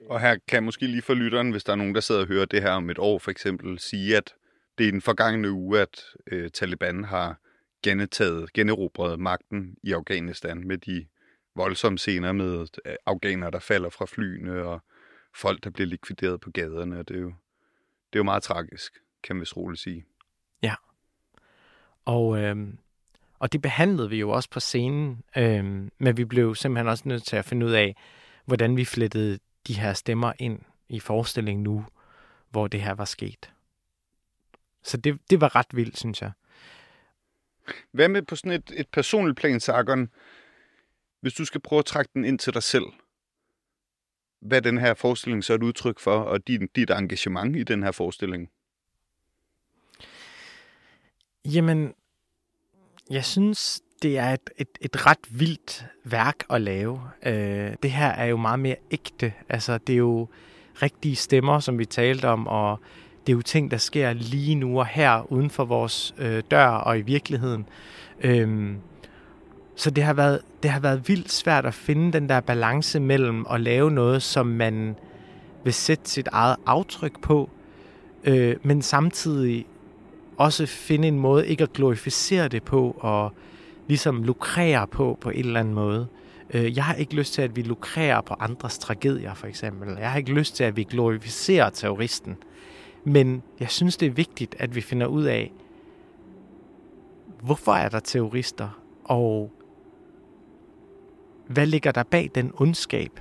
Og 0.08 0.20
her 0.20 0.36
kan 0.48 0.54
jeg 0.56 0.62
måske 0.62 0.86
lige 0.86 1.02
for 1.02 1.14
lytteren, 1.14 1.50
hvis 1.50 1.64
der 1.64 1.72
er 1.72 1.76
nogen, 1.76 1.94
der 1.94 2.00
sidder 2.00 2.20
og 2.20 2.26
hører 2.26 2.44
det 2.44 2.62
her 2.62 2.70
om 2.70 2.90
et 2.90 2.98
år 2.98 3.18
for 3.18 3.30
eksempel, 3.30 3.78
sige, 3.78 4.16
at 4.16 4.34
det 4.78 4.88
er 4.88 4.90
den 4.90 5.00
forgangne 5.00 5.50
uge, 5.50 5.80
at 5.80 6.04
øh, 6.26 6.50
Taliban 6.50 7.04
har 7.04 7.40
genetaget, 7.82 8.52
generobret 8.52 9.20
magten 9.20 9.76
i 9.82 9.92
Afghanistan 9.92 10.66
med 10.66 10.78
de 10.78 11.06
voldsomme 11.56 11.98
scener 11.98 12.32
med 12.32 12.66
øh, 12.86 12.94
afghanere, 13.06 13.50
der 13.50 13.58
falder 13.58 13.90
fra 13.90 14.06
flyene, 14.06 14.62
og 14.62 14.80
folk, 15.34 15.64
der 15.64 15.70
bliver 15.70 15.86
likvideret 15.86 16.40
på 16.40 16.50
gaderne. 16.50 16.98
Og 16.98 17.08
det 17.08 17.16
er 17.16 17.20
jo 17.20 17.32
det 18.12 18.16
er 18.16 18.20
jo 18.20 18.24
meget 18.24 18.42
tragisk, 18.42 18.92
kan 19.22 19.36
man 19.36 19.40
vist 19.40 19.56
roligt 19.56 19.82
sige. 19.82 20.04
Ja. 20.62 20.74
Og, 22.04 22.38
øh, 22.38 22.56
og 23.38 23.52
det 23.52 23.62
behandlede 23.62 24.10
vi 24.10 24.16
jo 24.16 24.30
også 24.30 24.50
på 24.50 24.60
scenen, 24.60 25.22
øh, 25.36 25.64
men 25.98 26.16
vi 26.16 26.24
blev 26.24 26.54
simpelthen 26.54 26.88
også 26.88 27.02
nødt 27.06 27.24
til 27.24 27.36
at 27.36 27.44
finde 27.44 27.66
ud 27.66 27.72
af, 27.72 27.96
hvordan 28.44 28.76
vi 28.76 28.84
flettede 28.84 29.38
de 29.66 29.74
her 29.74 29.92
stemmer 29.92 30.32
ind 30.38 30.60
i 30.88 31.00
forestillingen 31.00 31.62
nu, 31.62 31.86
hvor 32.50 32.68
det 32.68 32.82
her 32.82 32.92
var 32.92 33.04
sket. 33.04 33.52
Så 34.82 34.96
det, 34.96 35.20
det 35.30 35.40
var 35.40 35.56
ret 35.56 35.66
vildt, 35.72 35.98
synes 35.98 36.22
jeg. 36.22 36.32
Hvad 37.90 38.08
med 38.08 38.22
på 38.22 38.36
sådan 38.36 38.52
et, 38.52 38.72
et 38.76 38.88
personligt 38.88 39.38
plan, 39.38 39.60
Sargon? 39.60 40.08
Hvis 41.20 41.34
du 41.34 41.44
skal 41.44 41.60
prøve 41.60 41.78
at 41.78 41.84
trække 41.84 42.10
den 42.14 42.24
ind 42.24 42.38
til 42.38 42.54
dig 42.54 42.62
selv, 42.62 42.84
hvad 44.40 44.62
den 44.62 44.78
her 44.78 44.94
forestilling 44.94 45.44
så 45.44 45.52
er 45.52 45.56
et 45.56 45.62
udtryk 45.62 45.98
for, 45.98 46.16
og 46.16 46.48
din, 46.48 46.68
dit 46.76 46.90
engagement 46.90 47.56
i 47.56 47.62
den 47.62 47.82
her 47.82 47.90
forestilling? 47.90 48.50
Jamen, 51.44 51.92
jeg 53.10 53.24
synes, 53.24 53.80
det 54.02 54.18
er 54.18 54.30
et, 54.30 54.50
et, 54.58 54.68
et 54.80 55.06
ret 55.06 55.18
vildt 55.30 55.86
værk 56.04 56.36
at 56.50 56.60
lave. 56.60 57.00
Øh, 57.26 57.72
det 57.82 57.90
her 57.90 58.08
er 58.08 58.24
jo 58.24 58.36
meget 58.36 58.58
mere 58.58 58.76
ægte. 58.90 59.32
Altså, 59.48 59.78
det 59.78 59.92
er 59.92 59.96
jo 59.96 60.28
rigtige 60.82 61.16
stemmer, 61.16 61.58
som 61.58 61.78
vi 61.78 61.84
talte 61.84 62.28
om, 62.28 62.46
og 62.46 62.80
det 63.26 63.32
er 63.32 63.36
jo 63.36 63.42
ting, 63.42 63.70
der 63.70 63.76
sker 63.76 64.12
lige 64.12 64.54
nu 64.54 64.78
og 64.78 64.86
her, 64.86 65.32
uden 65.32 65.50
for 65.50 65.64
vores 65.64 66.14
øh, 66.18 66.42
dør 66.50 66.66
og 66.66 66.98
i 66.98 67.02
virkeligheden. 67.02 67.68
Øh, 68.20 68.74
så 69.80 69.90
det 69.90 70.04
har, 70.04 70.12
været, 70.12 70.40
det 70.62 70.70
har 70.70 70.80
været 70.80 71.08
vildt 71.08 71.32
svært 71.32 71.66
at 71.66 71.74
finde 71.74 72.12
den 72.12 72.28
der 72.28 72.40
balance 72.40 73.00
mellem 73.00 73.46
at 73.50 73.60
lave 73.60 73.90
noget, 73.90 74.22
som 74.22 74.46
man 74.46 74.96
vil 75.64 75.74
sætte 75.74 76.10
sit 76.10 76.28
eget 76.32 76.56
aftryk 76.66 77.20
på, 77.22 77.50
øh, 78.24 78.56
men 78.62 78.82
samtidig 78.82 79.66
også 80.36 80.66
finde 80.66 81.08
en 81.08 81.18
måde 81.18 81.48
ikke 81.48 81.62
at 81.62 81.72
glorificere 81.72 82.48
det 82.48 82.62
på 82.62 82.96
og 82.98 83.32
ligesom 83.88 84.22
lukrere 84.22 84.86
på 84.86 85.18
på 85.20 85.30
en 85.30 85.44
eller 85.44 85.60
anden 85.60 85.74
måde. 85.74 86.06
Øh, 86.54 86.76
jeg 86.76 86.84
har 86.84 86.94
ikke 86.94 87.14
lyst 87.14 87.34
til, 87.34 87.42
at 87.42 87.56
vi 87.56 87.62
lukrerer 87.62 88.20
på 88.20 88.34
andres 88.40 88.78
tragedier, 88.78 89.34
for 89.34 89.46
eksempel. 89.46 89.96
Jeg 89.98 90.10
har 90.10 90.18
ikke 90.18 90.32
lyst 90.32 90.56
til, 90.56 90.64
at 90.64 90.76
vi 90.76 90.84
glorificerer 90.84 91.70
terroristen. 91.70 92.36
Men 93.04 93.42
jeg 93.60 93.70
synes, 93.70 93.96
det 93.96 94.06
er 94.06 94.10
vigtigt, 94.10 94.56
at 94.58 94.74
vi 94.74 94.80
finder 94.80 95.06
ud 95.06 95.24
af, 95.24 95.52
hvorfor 97.42 97.72
er 97.72 97.88
der 97.88 98.00
terrorister, 98.00 98.80
og 99.04 99.52
hvad 101.50 101.66
ligger 101.66 101.92
der 101.92 102.02
bag 102.02 102.30
den 102.34 102.52
ondskab? 102.54 103.20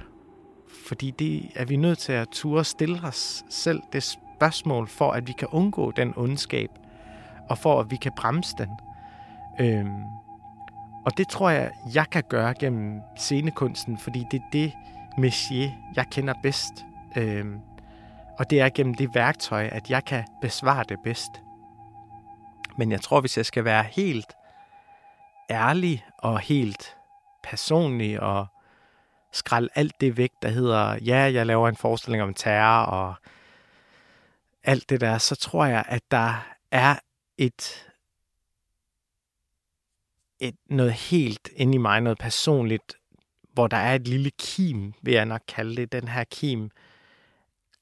Fordi 0.88 1.12
det 1.12 1.52
er 1.56 1.66
vi 1.66 1.76
nødt 1.76 1.98
til 1.98 2.14
at 2.14 2.28
ture 2.30 2.66
stille 2.66 3.00
os 3.04 3.44
selv 3.50 3.82
det 3.94 4.04
spørgsmål, 4.04 4.88
for 4.88 5.12
at 5.12 5.28
vi 5.28 5.32
kan 5.32 5.48
undgå 5.52 5.92
den 5.92 6.14
ondskab, 6.16 6.70
og 7.50 7.58
for 7.58 7.80
at 7.80 7.92
vi 7.92 7.96
kan 7.96 8.12
bremse 8.18 8.56
den. 8.58 8.70
Øhm, 9.60 10.04
og 11.06 11.18
det 11.18 11.28
tror 11.28 11.50
jeg, 11.50 11.72
jeg 11.94 12.10
kan 12.10 12.24
gøre 12.30 12.54
gennem 12.60 13.02
scenekunsten, 13.18 13.98
fordi 13.98 14.26
det 14.32 14.38
er 14.40 14.50
det 14.54 14.74
messier, 15.18 15.72
jeg 15.96 16.06
kender 16.12 16.34
bedst. 16.44 16.86
Øhm, 17.16 17.60
og 18.40 18.50
det 18.50 18.62
er 18.62 18.70
gennem 18.70 18.94
det 18.94 19.16
værktøj, 19.16 19.70
at 19.72 19.90
jeg 19.90 20.06
kan 20.06 20.24
besvare 20.42 20.84
det 20.90 20.98
bedst. 21.04 21.42
Men 22.78 22.92
jeg 22.92 23.02
tror, 23.02 23.22
hvis 23.22 23.38
jeg 23.38 23.46
skal 23.46 23.64
være 23.66 23.84
helt 23.84 24.34
ærlig 25.50 26.06
og 26.18 26.40
helt 26.40 26.99
personlig 27.44 28.20
og 28.20 28.48
skrald 29.32 29.70
alt 29.76 30.02
det 30.02 30.18
væk, 30.18 30.32
der 30.42 30.50
hedder, 30.50 30.98
ja, 31.06 31.18
jeg 31.18 31.46
laver 31.46 31.70
en 31.70 31.76
forestilling 31.76 32.24
om 32.24 32.34
terror 32.34 32.86
og 32.86 33.16
alt 34.64 34.90
det 34.90 35.02
der, 35.02 35.18
så 35.18 35.36
tror 35.36 35.66
jeg, 35.66 35.86
at 35.88 36.02
der 36.12 36.48
er 36.72 36.96
et, 37.38 37.92
et 40.40 40.56
noget 40.70 40.94
helt 40.94 41.50
inde 41.56 41.76
i 41.76 41.78
mig, 41.78 42.02
noget 42.02 42.18
personligt, 42.18 42.96
hvor 43.54 43.68
der 43.68 43.78
er 43.78 43.96
et 43.96 44.08
lille 44.08 44.32
kim, 44.40 44.94
vil 45.02 45.14
jeg 45.14 45.26
nok 45.26 45.42
kalde 45.48 45.76
det, 45.76 45.92
den 45.92 46.08
her 46.08 46.24
kim 46.24 46.70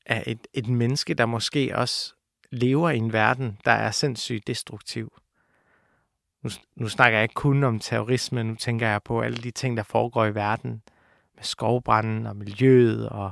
af 0.06 0.24
et, 0.28 0.48
et 0.54 0.68
menneske, 0.68 1.14
der 1.14 1.26
måske 1.26 1.76
også 1.76 2.14
lever 2.52 2.90
i 2.90 2.98
en 2.98 3.14
verden, 3.14 3.58
der 3.66 3.72
er 3.72 3.92
sindssygt 3.92 4.48
destruktiv. 4.48 5.14
Nu, 6.44 6.50
nu 6.76 6.90
snakker 6.90 7.18
jeg 7.18 7.24
ikke 7.24 7.34
kun 7.34 7.64
om 7.64 7.80
terrorisme, 7.80 8.44
nu 8.44 8.56
tænker 8.56 8.88
jeg 8.88 9.04
på 9.04 9.22
alle 9.22 9.38
de 9.38 9.52
ting, 9.52 9.78
der 9.78 9.84
foregår 9.84 10.26
i 10.26 10.36
verden, 10.36 10.82
med 11.36 11.44
skovbranden 11.44 12.26
og 12.26 12.36
miljøet 12.36 13.10
og 13.10 13.32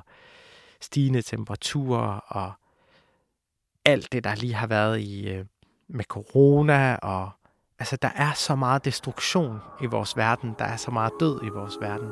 stigende 0.82 1.22
temperaturer 1.22 2.20
og 2.28 2.54
alt 3.86 4.12
det, 4.12 4.24
der 4.24 4.36
lige 4.36 4.54
har 4.54 4.68
været 4.68 5.00
i 5.00 5.30
øh, 5.30 5.46
med 5.88 6.06
corona 6.06 6.96
og 6.96 7.30
altså 7.80 7.96
der 7.96 8.10
er 8.16 8.32
så 8.34 8.56
meget 8.56 8.86
destruktion 8.86 9.60
i 9.82 9.86
vores 9.86 10.18
verden, 10.18 10.56
der 10.60 10.66
er 10.66 10.78
så 10.78 10.92
meget 10.92 11.14
død 11.20 11.40
i 11.44 11.50
vores 11.50 11.78
verden 11.82 12.12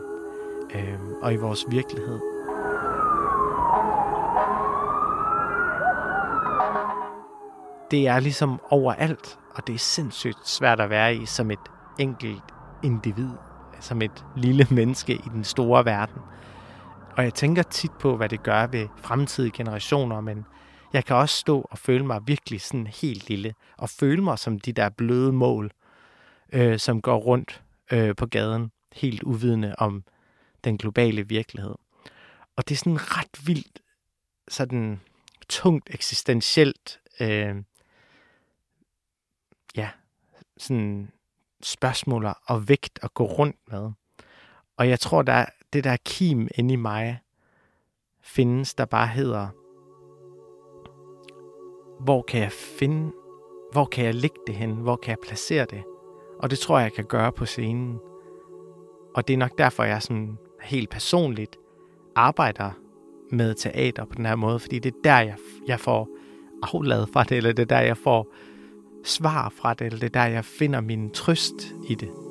øh, 0.75 0.99
og 1.21 1.33
i 1.33 1.37
vores 1.37 1.65
virkelighed. 1.69 2.32
Det 7.91 8.07
er 8.07 8.19
ligesom 8.19 8.61
overalt, 8.69 9.39
og 9.55 9.67
det 9.67 9.75
er 9.75 9.79
sindssygt 9.79 10.47
svært 10.47 10.79
at 10.79 10.89
være 10.89 11.15
i 11.15 11.25
som 11.25 11.51
et 11.51 11.59
enkelt 11.99 12.43
individ, 12.83 13.29
som 13.79 14.01
et 14.01 14.25
lille 14.35 14.67
menneske 14.77 15.13
i 15.13 15.29
den 15.33 15.43
store 15.43 15.85
verden. 15.85 16.21
Og 17.17 17.23
jeg 17.23 17.33
tænker 17.33 17.63
tit 17.63 17.91
på, 17.91 18.17
hvad 18.17 18.29
det 18.29 18.43
gør 18.43 18.67
ved 18.67 18.87
fremtidige 18.97 19.51
generationer, 19.51 20.21
men 20.21 20.45
jeg 20.93 21.05
kan 21.05 21.15
også 21.15 21.35
stå 21.35 21.67
og 21.71 21.77
føle 21.77 22.05
mig 22.05 22.21
virkelig 22.25 22.61
sådan 22.61 22.87
helt 22.87 23.29
lille, 23.29 23.53
og 23.77 23.89
føle 23.89 24.23
mig 24.23 24.39
som 24.39 24.59
de 24.59 24.73
der 24.73 24.89
bløde 24.89 25.31
mål, 25.31 25.71
øh, 26.53 26.79
som 26.79 27.01
går 27.01 27.17
rundt 27.17 27.63
øh, 27.91 28.15
på 28.15 28.25
gaden, 28.25 28.71
helt 28.93 29.23
uvidende 29.23 29.75
om 29.77 30.03
den 30.63 30.77
globale 30.77 31.27
virkelighed. 31.27 31.75
Og 32.55 32.69
det 32.69 32.75
er 32.75 32.79
sådan 32.79 33.17
ret 33.17 33.47
vildt, 33.47 33.79
sådan 34.47 35.01
tungt 35.49 35.89
eksistentielt, 35.93 36.99
øh, 37.19 37.55
ja, 39.77 39.89
sådan 40.57 41.11
spørgsmål 41.63 42.27
og 42.45 42.69
vægt 42.69 42.99
at 43.01 43.13
gå 43.13 43.25
rundt 43.25 43.57
med. 43.71 43.91
Og 44.77 44.89
jeg 44.89 44.99
tror, 44.99 45.21
der 45.21 45.45
det 45.73 45.83
der 45.83 45.97
kim 46.05 46.47
inde 46.55 46.73
i 46.73 46.77
mig 46.77 47.19
findes, 48.21 48.73
der 48.73 48.85
bare 48.85 49.07
hedder, 49.07 49.47
hvor 52.03 52.21
kan 52.21 52.41
jeg 52.41 52.51
finde, 52.51 53.11
hvor 53.71 53.85
kan 53.85 54.05
jeg 54.05 54.15
lægge 54.15 54.39
det 54.47 54.55
hen, 54.55 54.71
hvor 54.71 54.95
kan 54.95 55.09
jeg 55.09 55.17
placere 55.23 55.65
det? 55.65 55.83
Og 56.39 56.49
det 56.49 56.59
tror 56.59 56.77
jeg, 56.77 56.83
jeg 56.83 56.93
kan 56.93 57.05
gøre 57.05 57.31
på 57.31 57.45
scenen. 57.45 57.99
Og 59.15 59.27
det 59.27 59.33
er 59.33 59.37
nok 59.37 59.57
derfor, 59.57 59.83
jeg 59.83 60.01
sådan 60.01 60.37
helt 60.61 60.89
personligt 60.89 61.57
arbejder 62.15 62.71
med 63.31 63.53
teater 63.53 64.05
på 64.05 64.15
den 64.15 64.25
her 64.25 64.35
måde, 64.35 64.59
fordi 64.59 64.79
det 64.79 64.93
er 64.93 64.99
der, 65.03 65.19
jeg, 65.19 65.37
jeg 65.67 65.79
får 65.79 66.09
afladet 66.63 67.09
fra 67.13 67.23
det, 67.23 67.37
eller 67.37 67.53
det 67.53 67.61
er 67.61 67.77
der, 67.77 67.79
jeg 67.79 67.97
får 67.97 68.33
svar 69.03 69.53
fra 69.55 69.73
det, 69.73 69.85
eller 69.85 69.99
det 69.99 70.15
er 70.15 70.21
der, 70.21 70.25
jeg 70.25 70.45
finder 70.45 70.81
min 70.81 71.09
trøst 71.09 71.73
i 71.89 71.95
det. 71.95 72.22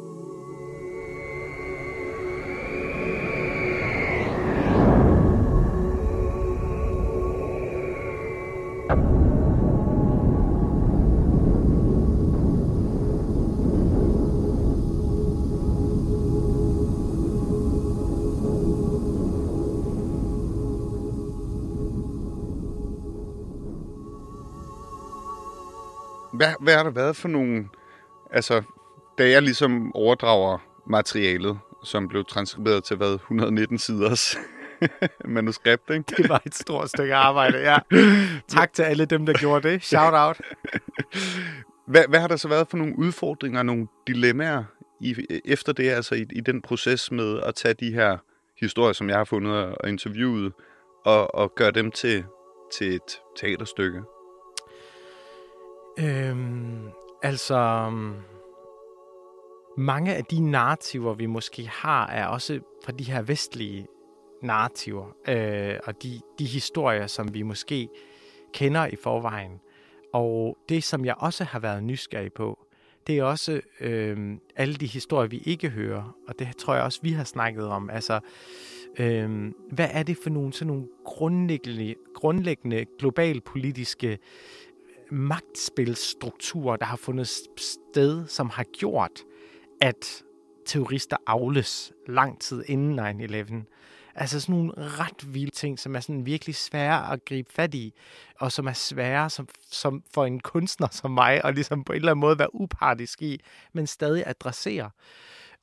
Hvad, 26.43 26.55
hvad 26.61 26.77
har 26.77 26.83
der 26.83 26.91
været 26.91 27.17
for 27.17 27.29
nogle... 27.29 27.69
Altså, 28.31 28.63
da 29.19 29.31
jeg 29.31 29.43
ligesom 29.43 29.95
overdrager 29.95 30.59
materialet, 30.87 31.59
som 31.85 32.09
blev 32.09 32.25
transkriberet 32.25 32.85
til 32.85 32.97
hvad, 32.97 33.15
119 33.15 33.79
siders 33.79 34.37
manuskript, 35.25 35.91
ikke? 35.91 36.05
Det 36.17 36.29
var 36.29 36.43
et 36.47 36.55
stort 36.55 36.89
stykke 36.89 37.15
arbejde, 37.15 37.59
ja. 37.59 37.79
Tak 38.49 38.73
til 38.73 38.83
alle 38.83 39.05
dem, 39.05 39.27
der 39.27 39.33
gjorde 39.33 39.69
det. 39.69 39.85
Shout 39.85 40.15
out. 40.15 40.41
Hvad, 41.87 42.05
hvad 42.09 42.21
har 42.21 42.29
der 42.29 42.37
så 42.37 42.49
været 42.49 42.69
for 42.69 42.77
nogle 42.77 42.99
udfordringer, 42.99 43.63
nogle 43.63 43.87
dilemmaer 44.07 44.65
i, 45.01 45.17
efter 45.45 45.73
det, 45.73 45.91
altså 45.91 46.15
i, 46.15 46.27
i 46.33 46.41
den 46.41 46.63
proces 46.63 47.11
med 47.11 47.41
at 47.41 47.55
tage 47.55 47.75
de 47.75 47.93
her 47.93 48.19
historier, 48.61 48.93
som 48.93 49.09
jeg 49.09 49.17
har 49.17 49.25
fundet 49.25 49.53
og 49.53 49.89
interviewet, 49.89 50.53
og, 51.05 51.35
og 51.35 51.55
gøre 51.55 51.71
dem 51.71 51.91
til, 51.91 52.25
til 52.79 52.95
et 52.95 53.21
teaterstykke? 53.37 54.03
Øhm, 55.99 56.89
altså, 57.23 57.89
mm, 57.91 58.15
mange 59.77 60.15
af 60.15 60.25
de 60.25 60.51
narrativer, 60.51 61.15
vi 61.15 61.27
måske 61.27 61.69
har, 61.69 62.07
er 62.07 62.27
også 62.27 62.61
fra 62.85 62.93
de 62.93 63.05
her 63.05 63.23
vestlige 63.23 63.87
narrativer, 64.43 65.07
øh, 65.29 65.79
og 65.85 66.03
de, 66.03 66.21
de 66.39 66.45
historier, 66.45 67.07
som 67.07 67.35
vi 67.35 67.43
måske 67.43 67.89
kender 68.55 68.87
i 68.87 68.97
forvejen. 68.97 69.61
Og 70.13 70.59
det, 70.69 70.85
som 70.85 71.05
jeg 71.05 71.15
også 71.19 71.45
har 71.45 71.59
været 71.59 71.83
nysgerrig 71.83 72.33
på, 72.33 72.67
det 73.07 73.19
er 73.19 73.25
også 73.25 73.61
øh, 73.81 74.37
alle 74.57 74.75
de 74.75 74.87
historier, 74.87 75.29
vi 75.29 75.39
ikke 75.39 75.69
hører, 75.69 76.17
og 76.29 76.39
det 76.39 76.57
tror 76.57 76.75
jeg 76.75 76.83
også, 76.83 77.01
vi 77.03 77.11
har 77.11 77.25
snakket 77.25 77.67
om. 77.67 77.91
Altså, 77.91 78.21
øh, 78.99 79.53
hvad 79.71 79.89
er 79.93 80.03
det 80.03 80.17
for 80.23 80.31
nogle, 80.31 80.53
sådan 80.53 80.67
nogle 80.67 80.89
grundlæggende, 81.05 81.95
grundlæggende 82.15 82.85
globalpolitiske 82.99 84.19
magtspilstrukturer, 85.12 86.76
der 86.76 86.87
har 86.87 86.97
fundet 86.97 87.28
sted, 87.57 88.26
som 88.26 88.50
har 88.50 88.64
gjort, 88.64 89.21
at 89.81 90.23
terrorister 90.66 91.16
afles 91.26 91.92
lang 92.07 92.40
tid 92.40 92.64
inden 92.66 92.99
9-11. 92.99 93.73
Altså 94.14 94.40
sådan 94.40 94.54
nogle 94.54 94.73
ret 94.76 95.35
vilde 95.35 95.50
ting, 95.50 95.78
som 95.78 95.97
er 95.97 96.00
sådan 96.00 96.26
virkelig 96.26 96.54
svære 96.54 97.12
at 97.12 97.25
gribe 97.25 97.52
fat 97.52 97.75
i, 97.75 97.92
og 98.40 98.52
som 98.52 98.66
er 98.66 98.73
svære 98.73 99.31
som, 99.31 99.49
som 99.71 100.02
for 100.14 100.25
en 100.25 100.40
kunstner 100.40 100.88
som 100.90 101.11
mig, 101.11 101.45
at 101.45 101.54
ligesom 101.54 101.85
på 101.85 101.92
en 101.92 101.97
eller 101.97 102.11
anden 102.11 102.21
måde 102.21 102.38
være 102.38 102.54
upartisk 102.54 103.23
i, 103.23 103.40
men 103.73 103.87
stadig 103.87 104.23
adressere, 104.26 104.90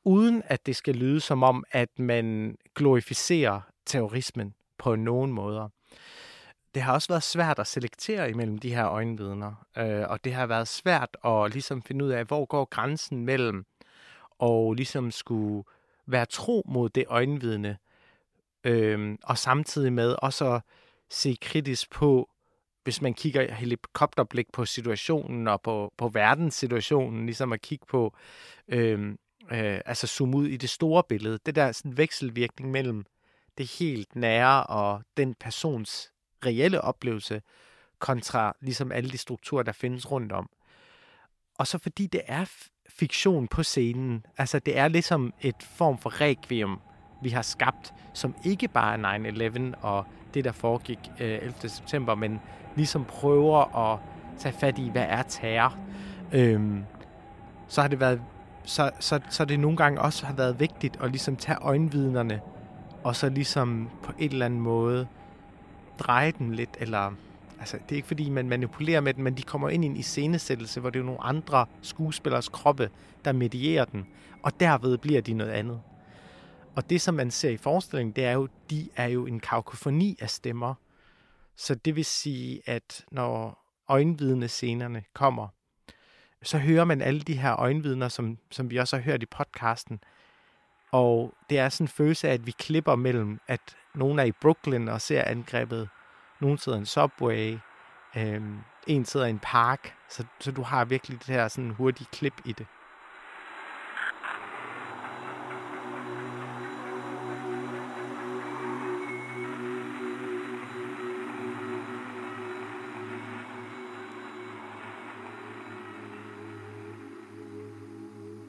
uden 0.04 0.44
at 0.46 0.66
det 0.66 0.76
skal 0.76 0.96
lyde 0.96 1.20
som 1.20 1.44
om, 1.44 1.64
at 1.72 2.00
man 2.00 2.58
glorificerer 2.76 3.62
terrorismen 3.86 4.54
på 4.78 4.96
nogen 4.96 5.32
måder 5.32 5.70
det 6.74 6.82
har 6.82 6.94
også 6.94 7.08
været 7.08 7.24
svært 7.24 7.60
at 7.60 7.68
selektere 7.68 8.30
imellem 8.30 8.58
de 8.58 8.74
her 8.74 8.88
øjenvidner, 8.88 9.66
øh, 9.78 10.10
og 10.10 10.24
det 10.24 10.34
har 10.34 10.46
været 10.46 10.68
svært 10.68 11.18
at 11.26 11.52
ligesom 11.54 11.82
finde 11.82 12.06
ud 12.06 12.10
af, 12.10 12.26
hvor 12.26 12.46
går 12.46 12.66
grænsen 12.66 13.26
mellem 13.26 13.66
og 14.40 14.74
ligesom 14.74 15.12
skulle 15.12 15.64
være 16.06 16.26
tro 16.26 16.64
mod 16.66 16.90
det 16.90 17.06
øjenvidne, 17.08 17.78
øh, 18.64 19.18
og 19.24 19.38
samtidig 19.38 19.94
med 19.94 20.16
også 20.22 20.54
at 20.54 20.62
se 21.10 21.38
kritisk 21.42 21.92
på, 21.92 22.30
hvis 22.84 23.02
man 23.02 23.14
kigger 23.14 23.54
helikopterblik 23.54 24.52
på 24.54 24.66
situationen 24.66 25.48
og 25.48 25.62
på, 25.62 25.94
på 25.98 26.08
verdenssituationen, 26.08 27.26
ligesom 27.26 27.54
at 27.54 27.62
kigge 27.62 27.86
på, 27.86 28.16
øh, 28.68 29.10
øh, 29.52 29.82
altså 29.86 30.08
zoome 30.08 30.38
ud 30.38 30.48
i 30.48 30.58
det 30.58 30.70
store 30.70 31.04
billede. 31.10 31.40
Det 31.46 31.56
der 31.56 31.72
sådan 31.72 31.98
vekselvirkning 31.98 32.72
mellem 32.72 33.06
det 33.58 33.72
helt 33.80 34.16
nære 34.16 34.64
og 34.64 35.02
den 35.18 35.34
persons 35.34 36.12
reelle 36.46 36.82
oplevelse, 36.82 37.42
kontra 38.00 38.56
ligesom 38.62 38.92
alle 38.92 39.10
de 39.10 39.18
strukturer, 39.18 39.64
der 39.64 39.72
findes 39.72 40.12
rundt 40.12 40.32
om. 40.32 40.50
Og 41.58 41.68
så 41.68 41.78
fordi 41.78 42.08
det 42.08 42.22
er 42.26 42.46
fiktion 42.90 43.48
på 43.48 43.64
scenen, 43.64 44.26
altså 44.38 44.60
det 44.60 44.78
er 44.78 44.88
ligesom 44.88 45.34
et 45.42 45.64
form 45.78 45.98
for 45.98 46.22
requiem, 46.22 46.78
vi 47.22 47.30
har 47.30 47.42
skabt, 47.42 47.94
som 48.14 48.36
ikke 48.46 48.68
bare 48.68 48.94
er 48.94 49.74
9-11 49.76 49.86
og 49.86 50.06
det, 50.34 50.44
der 50.44 50.52
foregik 50.52 51.00
øh, 51.20 51.40
11. 51.42 51.54
september, 51.70 52.16
men 52.16 52.40
ligesom 52.76 53.06
prøver 53.06 53.92
at 53.92 54.00
tage 54.40 54.56
fat 54.60 54.78
i, 54.78 54.90
hvad 54.90 55.06
er 55.10 55.24
terror. 55.24 55.78
Øhm, 56.34 56.84
så 57.68 57.82
har 57.82 57.88
det 57.88 58.00
været 58.00 58.22
så, 58.64 58.92
så, 59.00 59.20
så 59.30 59.46
det 59.46 59.60
nogle 59.60 59.78
gange 59.78 60.02
også 60.02 60.26
har 60.26 60.34
været 60.34 60.60
vigtigt 60.60 60.98
at 61.02 61.10
ligesom 61.12 61.36
tage 61.36 61.58
øjenvidnerne 61.62 62.42
og 63.04 63.16
så 63.16 63.30
ligesom 63.30 63.90
på 64.04 64.12
en 64.20 64.32
eller 64.32 64.46
anden 64.46 64.60
måde 64.60 65.08
dreje 66.00 66.32
den 66.32 66.56
lidt, 66.56 66.78
eller 66.80 67.12
altså 67.60 67.78
det 67.78 67.92
er 67.92 67.96
ikke 67.96 68.08
fordi 68.08 68.30
man 68.30 68.50
manipulerer 68.50 69.02
med 69.02 69.14
den, 69.14 69.24
men 69.24 69.38
de 69.38 69.44
kommer 69.44 69.70
ind 69.70 69.84
i 69.84 69.88
en 69.88 69.98
iscenesættelse, 69.98 70.80
hvor 70.80 70.90
det 70.90 71.00
er 71.00 71.04
nogle 71.04 71.24
andre 71.24 71.66
skuespillers 71.82 72.50
kroppe, 72.50 72.90
der 73.26 73.32
medierer 73.32 73.86
den, 73.86 74.08
og 74.44 74.60
derved 74.60 74.98
bliver 74.98 75.22
de 75.22 75.34
noget 75.34 75.52
andet. 75.52 75.82
Og 76.76 76.90
det, 76.90 77.02
som 77.02 77.14
man 77.16 77.32
ser 77.32 77.50
i 77.50 77.58
forestillingen, 77.58 78.16
det 78.16 78.26
er 78.26 78.32
jo, 78.32 78.48
de 78.70 78.90
er 78.96 79.08
jo 79.08 79.26
en 79.26 79.40
kakofoni 79.40 80.18
af 80.22 80.30
stemmer. 80.30 80.74
Så 81.56 81.76
det 81.76 81.96
vil 81.96 82.06
sige, 82.06 82.62
at 82.66 83.06
når 83.12 83.66
øjenvidne 83.88 84.48
scenerne 84.48 85.04
kommer, 85.14 85.48
så 86.44 86.58
hører 86.58 86.86
man 86.86 87.02
alle 87.02 87.22
de 87.22 87.38
her 87.38 87.56
øjenvidner, 87.56 88.08
som, 88.08 88.38
som 88.52 88.70
vi 88.70 88.78
også 88.78 88.96
har 88.96 89.04
hørt 89.04 89.24
i 89.24 89.26
podcasten. 89.26 90.00
Og 90.92 91.34
det 91.50 91.60
er 91.60 91.70
sådan 91.70 91.84
en 91.84 91.88
følelse 91.88 92.30
af, 92.30 92.34
at 92.34 92.46
vi 92.46 92.52
klipper 92.52 92.96
mellem, 92.96 93.40
at 93.48 93.76
nogen 93.94 94.20
er 94.20 94.24
i 94.24 94.32
Brooklyn 94.32 94.88
og 94.88 95.02
ser 95.02 95.24
angrebet, 95.24 95.90
nogen 96.40 96.58
sidder 96.58 96.78
i 96.78 96.80
en 96.80 96.86
subway, 96.86 97.58
øhm, 98.18 98.58
en 98.88 99.06
sidder 99.06 99.26
i 99.26 99.30
en 99.30 99.40
park, 99.40 99.96
så, 100.10 100.24
så 100.40 100.52
du 100.52 100.62
har 100.62 100.86
virkelig 100.86 101.20
det 101.20 101.28
her 101.28 101.48
sådan 101.48 101.70
hurtige 101.70 102.08
klip 102.12 102.34
i 102.46 102.52
det. 102.52 102.68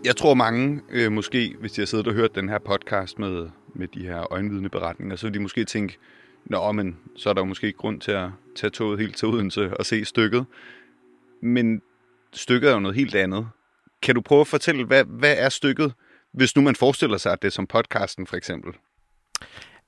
Jeg 0.04 0.16
tror 0.16 0.34
mange, 0.34 0.82
øh, 0.90 1.12
måske, 1.12 1.56
hvis 1.60 1.72
de 1.72 1.80
har 1.80 1.86
siddet 1.86 2.06
og 2.06 2.14
hørt 2.14 2.34
den 2.34 2.48
her 2.48 2.58
podcast 2.58 3.18
med, 3.18 3.50
med 3.80 3.88
de 3.88 4.06
her 4.06 4.32
øjenvidende 4.32 4.68
beretninger, 4.68 5.16
så 5.16 5.26
vil 5.26 5.34
de 5.34 5.40
måske 5.40 5.64
tænke, 5.64 5.98
Nå, 6.44 6.72
men 6.72 6.96
så 7.16 7.30
er 7.30 7.32
der 7.32 7.44
måske 7.44 7.66
ikke 7.66 7.78
grund 7.78 8.00
til 8.00 8.12
at 8.12 8.28
tage 8.56 8.70
toget 8.70 8.98
helt 8.98 9.16
til 9.16 9.28
Odense 9.28 9.76
og 9.76 9.86
se 9.86 10.04
stykket. 10.04 10.46
Men 11.42 11.82
stykket 12.32 12.70
er 12.70 12.74
jo 12.74 12.80
noget 12.80 12.96
helt 12.96 13.14
andet. 13.14 13.48
Kan 14.02 14.14
du 14.14 14.20
prøve 14.20 14.40
at 14.40 14.46
fortælle, 14.46 14.84
hvad, 14.84 15.04
hvad 15.04 15.34
er 15.38 15.48
stykket, 15.48 15.92
hvis 16.32 16.56
nu 16.56 16.62
man 16.62 16.76
forestiller 16.76 17.18
sig, 17.18 17.32
at 17.32 17.42
det 17.42 17.48
er 17.48 17.52
som 17.52 17.66
podcasten 17.66 18.26
for 18.26 18.36
eksempel? 18.36 18.72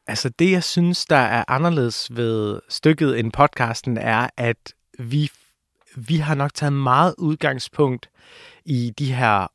Altså 0.06 0.28
det, 0.28 0.50
jeg 0.50 0.64
synes, 0.64 1.06
der 1.06 1.16
er 1.16 1.44
anderledes 1.48 2.16
ved 2.16 2.60
stykket 2.68 3.18
end 3.18 3.32
podcasten, 3.32 3.98
er, 3.98 4.28
at 4.36 4.74
vi, 4.98 5.30
vi 5.96 6.16
har 6.16 6.34
nok 6.34 6.54
taget 6.54 6.72
meget 6.72 7.14
udgangspunkt 7.18 8.10
i 8.64 8.92
de 8.98 9.12
her 9.12 9.46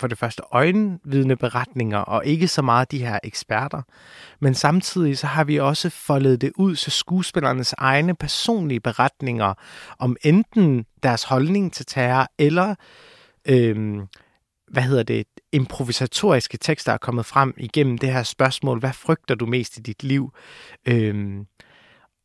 for 0.00 0.06
det 0.06 0.18
første 0.18 0.42
øjenvidne 0.50 1.36
beretninger, 1.36 1.98
og 1.98 2.26
ikke 2.26 2.48
så 2.48 2.62
meget 2.62 2.90
de 2.90 2.98
her 2.98 3.18
eksperter. 3.24 3.82
Men 4.40 4.54
samtidig 4.54 5.18
så 5.18 5.26
har 5.26 5.44
vi 5.44 5.56
også 5.56 5.90
foldet 5.90 6.40
det 6.40 6.52
ud, 6.56 6.76
så 6.76 6.90
skuespillernes 6.90 7.74
egne 7.78 8.14
personlige 8.14 8.80
beretninger 8.80 9.54
om 9.98 10.16
enten 10.22 10.86
deres 11.02 11.24
holdning 11.24 11.72
til 11.72 11.86
terror, 11.86 12.28
eller 12.38 12.74
øhm, 13.48 14.06
hvad 14.68 14.82
hedder 14.82 15.02
det, 15.02 15.26
improvisatoriske 15.52 16.58
tekster 16.58 16.92
er 16.92 16.98
kommet 16.98 17.26
frem 17.26 17.54
igennem 17.56 17.98
det 17.98 18.12
her 18.12 18.22
spørgsmål, 18.22 18.78
hvad 18.78 18.92
frygter 18.92 19.34
du 19.34 19.46
mest 19.46 19.78
i 19.78 19.80
dit 19.80 20.02
liv? 20.02 20.32
Øhm, 20.88 21.46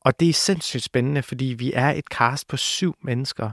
og 0.02 0.19
det 0.19 0.30
er 0.30 0.34
sindssygt 0.34 0.84
spændende, 0.84 1.24
fordi 1.24 1.45
vi 1.45 1.71
er 1.76 1.89
et 1.91 2.06
cast 2.06 2.47
på 2.47 2.58
syv 2.58 2.95
mennesker 3.04 3.50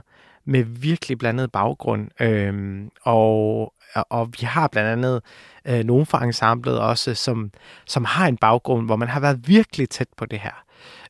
med 0.49 0.63
virkelig 0.63 1.17
blandet 1.17 1.51
baggrund. 1.51 2.21
Øhm, 2.21 2.89
og 3.01 3.73
og 3.95 4.29
vi 4.39 4.45
har 4.45 4.67
blandt 4.67 4.89
andet 4.89 5.21
øh, 5.65 5.83
nogen 5.83 6.05
fra 6.05 6.23
ensemblet 6.23 6.79
også, 6.79 7.15
som, 7.15 7.51
som 7.85 8.05
har 8.05 8.27
en 8.27 8.37
baggrund, 8.37 8.85
hvor 8.85 8.95
man 8.95 9.07
har 9.07 9.19
været 9.19 9.47
virkelig 9.47 9.89
tæt 9.89 10.07
på 10.17 10.25
det 10.25 10.39
her. 10.39 10.63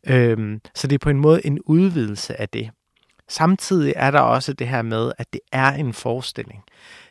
Øhm, 0.07 0.61
så 0.75 0.87
det 0.87 0.95
er 0.95 0.99
på 0.99 1.09
en 1.09 1.19
måde 1.19 1.45
en 1.45 1.59
udvidelse 1.61 2.41
af 2.41 2.49
det. 2.49 2.69
Samtidig 3.27 3.93
er 3.95 4.11
der 4.11 4.19
også 4.19 4.53
det 4.53 4.67
her 4.67 4.81
med, 4.81 5.11
at 5.17 5.33
det 5.33 5.41
er 5.51 5.71
en 5.71 5.93
forestilling. 5.93 6.63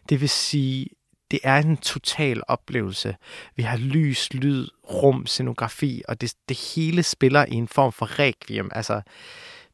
Det 0.09 0.21
vil 0.21 0.29
sige, 0.29 0.87
det 1.31 1.41
er 1.43 1.57
en 1.57 1.77
total 1.77 2.43
oplevelse. 2.49 3.17
Vi 3.57 3.63
har 3.63 3.77
lys, 3.77 4.35
lyd, 4.35 4.69
rum, 4.91 5.27
scenografi, 5.27 6.03
og 6.09 6.21
det, 6.21 6.35
det 6.49 6.73
hele 6.75 7.03
spiller 7.03 7.45
i 7.49 7.55
en 7.55 7.69
form 7.69 7.93
for 7.93 8.19
requiem. 8.19 8.71
Altså, 8.73 9.01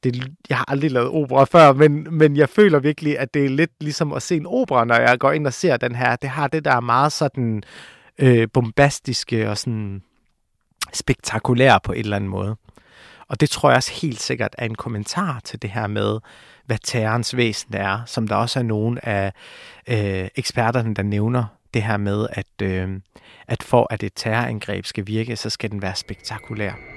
det, 0.04 0.26
jeg 0.48 0.56
har 0.56 0.64
aldrig 0.68 0.90
lavet 0.90 1.08
opera 1.08 1.44
før, 1.44 1.72
men, 1.72 2.06
men 2.10 2.36
jeg 2.36 2.48
føler 2.48 2.78
virkelig, 2.78 3.18
at 3.18 3.34
det 3.34 3.44
er 3.44 3.48
lidt 3.48 3.70
ligesom 3.80 4.12
at 4.12 4.22
se 4.22 4.36
en 4.36 4.46
opera, 4.46 4.84
når 4.84 4.94
jeg 4.94 5.18
går 5.18 5.32
ind 5.32 5.46
og 5.46 5.52
ser 5.52 5.76
den 5.76 5.94
her. 5.94 6.16
Det 6.16 6.30
har 6.30 6.48
det 6.48 6.64
der 6.64 6.80
meget 6.80 7.12
sådan 7.12 7.62
øh, 8.18 8.48
bombastiske 8.52 9.50
og 9.50 9.58
sådan 9.58 10.02
spektakulære 10.92 11.80
på 11.84 11.92
en 11.92 11.98
eller 11.98 12.16
anden 12.16 12.30
måde. 12.30 12.56
Og 13.28 13.40
det 13.40 13.50
tror 13.50 13.70
jeg 13.70 13.76
også 13.76 13.92
helt 14.02 14.20
sikkert 14.20 14.54
er 14.58 14.66
en 14.66 14.74
kommentar 14.74 15.40
til 15.44 15.62
det 15.62 15.70
her 15.70 15.86
med, 15.86 16.18
hvad 16.66 16.78
terrorens 16.84 17.36
væsen 17.36 17.74
er, 17.74 18.00
som 18.06 18.28
der 18.28 18.36
også 18.36 18.58
er 18.58 18.62
nogle 18.62 19.08
af 19.08 19.32
øh, 19.88 20.28
eksperterne, 20.36 20.94
der 20.94 21.02
nævner 21.02 21.44
det 21.74 21.82
her 21.82 21.96
med, 21.96 22.26
at, 22.30 22.62
øh, 22.62 23.00
at 23.48 23.62
for 23.62 23.86
at 23.90 24.02
et 24.02 24.12
terrorangreb 24.16 24.86
skal 24.86 25.06
virke, 25.06 25.36
så 25.36 25.50
skal 25.50 25.70
den 25.70 25.82
være 25.82 25.94
spektakulær. 25.94 26.93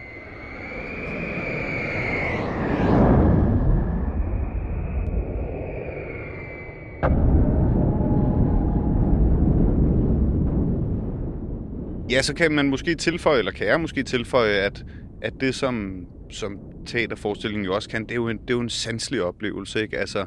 Ja, 12.10 12.22
så 12.22 12.34
kan 12.34 12.52
man 12.52 12.70
måske 12.70 12.96
tilføje, 12.96 13.40
eller 13.40 13.52
kan 13.52 13.68
jeg 13.68 13.82
måske 13.82 14.04
tilføje, 14.04 14.54
at, 14.54 14.86
at 15.22 15.34
det 15.40 15.56
som, 15.56 16.06
som 16.30 16.58
teaterforestillingen 16.86 17.66
jo 17.66 17.76
også 17.76 17.90
kan, 17.90 18.04
det 18.04 18.12
er 18.12 18.16
jo 18.16 18.30
en, 18.30 18.38
det 18.38 18.50
er 18.50 18.54
jo 18.54 18.60
en 18.60 18.70
sanselig 18.70 19.22
oplevelse, 19.24 19.82
ikke? 19.82 19.98
Altså, 19.98 20.26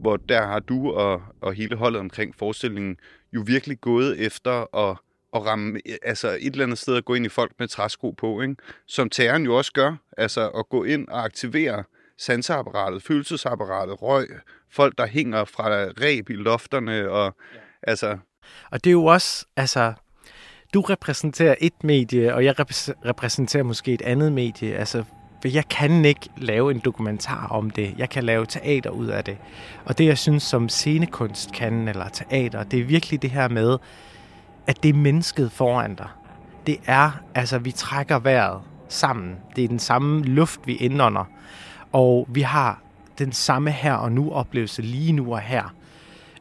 hvor 0.00 0.16
der 0.16 0.46
har 0.46 0.58
du 0.58 0.90
og, 0.90 1.22
og 1.40 1.54
hele 1.54 1.76
holdet 1.76 2.00
omkring 2.00 2.34
forestillingen 2.38 2.96
jo 3.32 3.42
virkelig 3.46 3.80
gået 3.80 4.20
efter 4.26 4.76
at, 4.76 4.96
at 5.34 5.46
ramme, 5.46 5.80
altså 6.02 6.28
et 6.28 6.52
eller 6.52 6.64
andet 6.64 6.78
sted 6.78 6.96
at 6.96 7.04
gå 7.04 7.14
ind 7.14 7.26
i 7.26 7.28
folk 7.28 7.52
med 7.58 7.68
træsko 7.68 8.10
på, 8.10 8.40
ikke? 8.40 8.56
Som 8.86 9.10
terroren 9.10 9.44
jo 9.44 9.56
også 9.56 9.72
gør, 9.72 9.96
altså 10.18 10.48
at 10.48 10.68
gå 10.68 10.84
ind 10.84 11.08
og 11.08 11.24
aktivere 11.24 11.84
sanseapparatet, 12.18 13.02
følelsesapparatet, 13.02 14.02
røg, 14.02 14.28
folk, 14.72 14.98
der 14.98 15.06
hænger 15.06 15.44
fra 15.44 15.68
ræb 16.02 16.30
i 16.30 16.34
lofterne, 16.34 17.10
og 17.10 17.36
ja. 17.54 17.58
altså... 17.82 18.18
Og 18.70 18.84
det 18.84 18.90
er 18.90 18.92
jo 18.92 19.04
også, 19.04 19.46
altså, 19.56 19.92
du 20.74 20.80
repræsenterer 20.80 21.54
et 21.60 21.84
medie, 21.84 22.34
og 22.34 22.44
jeg 22.44 22.54
repræsenterer 23.06 23.62
måske 23.62 23.92
et 23.92 24.02
andet 24.02 24.32
medie. 24.32 24.76
Altså, 24.76 25.04
for 25.40 25.48
jeg 25.48 25.68
kan 25.68 26.04
ikke 26.04 26.28
lave 26.36 26.70
en 26.70 26.78
dokumentar 26.84 27.46
om 27.50 27.70
det. 27.70 27.94
Jeg 27.98 28.10
kan 28.10 28.24
lave 28.24 28.46
teater 28.46 28.90
ud 28.90 29.06
af 29.06 29.24
det. 29.24 29.38
Og 29.84 29.98
det, 29.98 30.06
jeg 30.06 30.18
synes, 30.18 30.42
som 30.42 30.68
scenekunst 30.68 31.52
kan, 31.52 31.88
eller 31.88 32.08
teater, 32.08 32.62
det 32.62 32.80
er 32.80 32.84
virkelig 32.84 33.22
det 33.22 33.30
her 33.30 33.48
med, 33.48 33.78
at 34.66 34.82
det 34.82 34.88
er 34.88 34.94
mennesket 34.94 35.52
foran 35.52 35.94
dig. 35.94 36.08
Det 36.66 36.76
er, 36.86 37.10
altså, 37.34 37.58
vi 37.58 37.72
trækker 37.72 38.18
vejret 38.18 38.60
sammen. 38.88 39.36
Det 39.56 39.64
er 39.64 39.68
den 39.68 39.78
samme 39.78 40.24
luft, 40.24 40.60
vi 40.64 40.76
indånder. 40.76 41.24
Og 41.92 42.28
vi 42.30 42.40
har 42.40 42.82
den 43.18 43.32
samme 43.32 43.70
her 43.70 43.94
og 43.94 44.12
nu 44.12 44.32
oplevelse 44.32 44.82
lige 44.82 45.12
nu 45.12 45.32
og 45.32 45.40
her. 45.40 45.74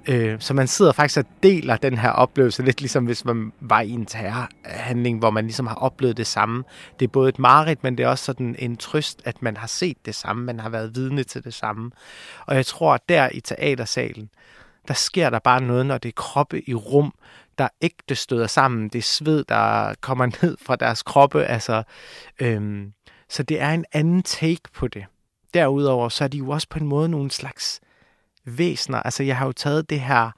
Øh, 0.09 0.39
så 0.39 0.53
man 0.53 0.67
sidder 0.67 0.91
faktisk 0.91 1.17
og 1.17 1.25
deler 1.43 1.77
den 1.77 1.97
her 1.97 2.09
oplevelse, 2.09 2.63
lidt 2.63 2.81
ligesom 2.81 3.05
hvis 3.05 3.25
man 3.25 3.53
var 3.59 3.81
i 3.81 3.89
en 3.89 4.05
terrorhandling, 4.05 5.19
hvor 5.19 5.29
man 5.29 5.45
ligesom 5.45 5.67
har 5.67 5.75
oplevet 5.75 6.17
det 6.17 6.27
samme. 6.27 6.63
Det 6.99 7.05
er 7.05 7.09
både 7.09 7.29
et 7.29 7.39
mareridt, 7.39 7.83
men 7.83 7.97
det 7.97 8.03
er 8.03 8.07
også 8.07 8.25
sådan 8.25 8.55
en 8.59 8.77
trøst, 8.77 9.21
at 9.25 9.41
man 9.41 9.57
har 9.57 9.67
set 9.67 9.97
det 10.05 10.15
samme, 10.15 10.45
man 10.45 10.59
har 10.59 10.69
været 10.69 10.95
vidne 10.95 11.23
til 11.23 11.43
det 11.43 11.53
samme. 11.53 11.91
Og 12.45 12.55
jeg 12.55 12.65
tror, 12.65 12.93
at 12.93 13.09
der 13.09 13.29
i 13.33 13.39
teatersalen, 13.39 14.29
der 14.87 14.93
sker 14.93 15.29
der 15.29 15.39
bare 15.39 15.61
noget, 15.61 15.85
når 15.85 15.97
det 15.97 16.09
er 16.09 16.13
kroppe 16.15 16.69
i 16.69 16.73
rum, 16.73 17.13
der 17.57 17.67
ægte 17.81 18.15
støder 18.15 18.47
sammen. 18.47 18.89
Det 18.89 18.99
er 18.99 19.03
sved, 19.03 19.43
der 19.43 19.93
kommer 20.01 20.25
ned 20.41 20.57
fra 20.61 20.75
deres 20.75 21.03
kroppe. 21.03 21.45
Altså, 21.45 21.83
øhm, 22.39 22.93
så 23.29 23.43
det 23.43 23.61
er 23.61 23.69
en 23.69 23.85
anden 23.91 24.23
take 24.23 24.61
på 24.73 24.87
det. 24.87 25.05
Derudover 25.53 26.09
så 26.09 26.23
er 26.23 26.27
de 26.27 26.37
jo 26.37 26.49
også 26.49 26.67
på 26.69 26.79
en 26.79 26.87
måde 26.87 27.09
nogle 27.09 27.31
slags 27.31 27.81
væsener. 28.57 28.99
Altså, 28.99 29.23
jeg 29.23 29.37
har 29.37 29.45
jo 29.45 29.51
taget 29.51 29.89
det 29.89 29.99
her 29.99 30.31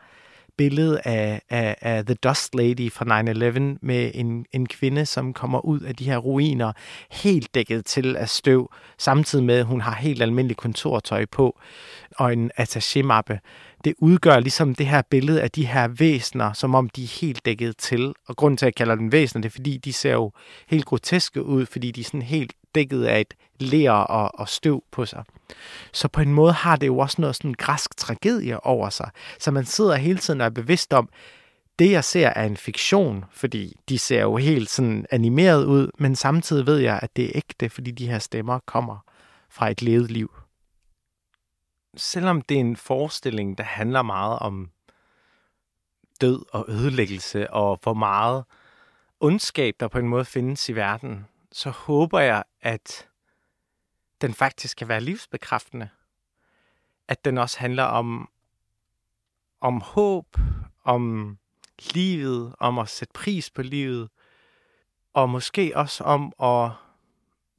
billede 0.57 1.01
af, 1.05 1.41
af, 1.49 1.75
af 1.81 2.05
The 2.05 2.15
Dust 2.15 2.55
Lady 2.55 2.91
fra 2.91 3.21
9-11 3.21 3.77
med 3.81 4.11
en, 4.13 4.45
en 4.51 4.67
kvinde, 4.67 5.05
som 5.05 5.33
kommer 5.33 5.65
ud 5.65 5.79
af 5.79 5.95
de 5.95 6.05
her 6.05 6.17
ruiner, 6.17 6.71
helt 7.11 7.55
dækket 7.55 7.85
til 7.85 8.15
af 8.15 8.29
støv, 8.29 8.71
samtidig 8.97 9.45
med, 9.45 9.57
at 9.57 9.65
hun 9.65 9.81
har 9.81 9.95
helt 9.95 10.21
almindelig 10.21 10.57
kontortøj 10.57 11.25
på 11.25 11.59
og 12.15 12.33
en 12.33 12.51
attaché-mappe. 12.57 13.39
Det 13.83 13.93
udgør 13.97 14.39
ligesom 14.39 14.75
det 14.75 14.85
her 14.85 15.01
billede 15.09 15.41
af 15.41 15.51
de 15.51 15.65
her 15.65 15.87
væsener, 15.87 16.53
som 16.53 16.75
om 16.75 16.89
de 16.89 17.03
er 17.03 17.19
helt 17.21 17.45
dækket 17.45 17.77
til. 17.77 18.13
Og 18.27 18.35
grunden 18.35 18.57
til, 18.57 18.65
at 18.65 18.67
jeg 18.67 18.75
kalder 18.75 18.95
dem 18.95 19.11
væsener, 19.11 19.41
det 19.41 19.49
er, 19.49 19.53
fordi 19.53 19.77
de 19.77 19.93
ser 19.93 20.13
jo 20.13 20.31
helt 20.67 20.85
groteske 20.85 21.43
ud, 21.43 21.65
fordi 21.65 21.91
de 21.91 22.01
er 22.01 22.05
sådan 22.05 22.21
helt 22.21 22.53
dækket 22.75 23.03
af 23.03 23.21
et 23.21 23.33
ler 23.59 23.91
og, 23.91 24.39
og 24.39 24.49
støv 24.49 24.83
på 24.91 25.05
sig. 25.05 25.23
Så 25.91 26.07
på 26.07 26.21
en 26.21 26.33
måde 26.33 26.53
har 26.53 26.75
det 26.75 26.87
jo 26.87 26.97
også 26.97 27.21
noget 27.21 27.35
sådan 27.35 27.53
græsk 27.53 27.97
tragedie 27.97 28.65
over 28.65 28.89
sig. 28.89 29.09
Så 29.39 29.51
man 29.51 29.65
sidder 29.65 29.95
hele 29.95 30.19
tiden 30.19 30.41
og 30.41 30.45
er 30.45 30.49
bevidst 30.49 30.93
om, 30.93 31.09
det 31.79 31.91
jeg 31.91 32.03
ser 32.03 32.27
er 32.27 32.45
en 32.45 32.57
fiktion, 32.57 33.25
fordi 33.31 33.75
de 33.89 33.99
ser 33.99 34.21
jo 34.21 34.37
helt 34.37 34.69
sådan 34.69 35.05
animeret 35.11 35.65
ud, 35.65 35.91
men 35.97 36.15
samtidig 36.15 36.65
ved 36.65 36.77
jeg, 36.77 36.99
at 37.01 37.15
det 37.15 37.25
er 37.25 37.31
ægte, 37.35 37.69
fordi 37.69 37.91
de 37.91 38.07
her 38.07 38.19
stemmer 38.19 38.59
kommer 38.59 38.97
fra 39.49 39.69
et 39.69 39.81
levet 39.81 40.11
liv. 40.11 40.31
Selvom 41.97 42.41
det 42.41 42.55
er 42.55 42.61
en 42.61 42.75
forestilling, 42.75 43.57
der 43.57 43.63
handler 43.63 44.01
meget 44.01 44.39
om 44.39 44.69
død 46.21 46.45
og 46.51 46.65
ødelæggelse 46.69 47.53
og 47.53 47.79
hvor 47.83 47.93
meget 47.93 48.43
ondskab, 49.19 49.75
der 49.79 49.87
på 49.87 49.99
en 49.99 50.07
måde 50.07 50.25
findes 50.25 50.69
i 50.69 50.75
verden, 50.75 51.25
så 51.51 51.69
håber 51.69 52.19
jeg, 52.19 52.43
at 52.61 53.07
den 54.21 54.33
faktisk 54.33 54.77
kan 54.77 54.87
være 54.87 55.01
livsbekræftende. 55.01 55.89
At 57.07 57.25
den 57.25 57.37
også 57.37 57.59
handler 57.59 57.83
om, 57.83 58.29
om 59.61 59.81
håb, 59.81 60.37
om 60.83 61.37
livet, 61.93 62.55
om 62.59 62.79
at 62.79 62.89
sætte 62.89 63.11
pris 63.13 63.49
på 63.49 63.61
livet, 63.61 64.09
og 65.13 65.29
måske 65.29 65.71
også 65.75 66.03
om 66.03 66.33
at 66.43 66.71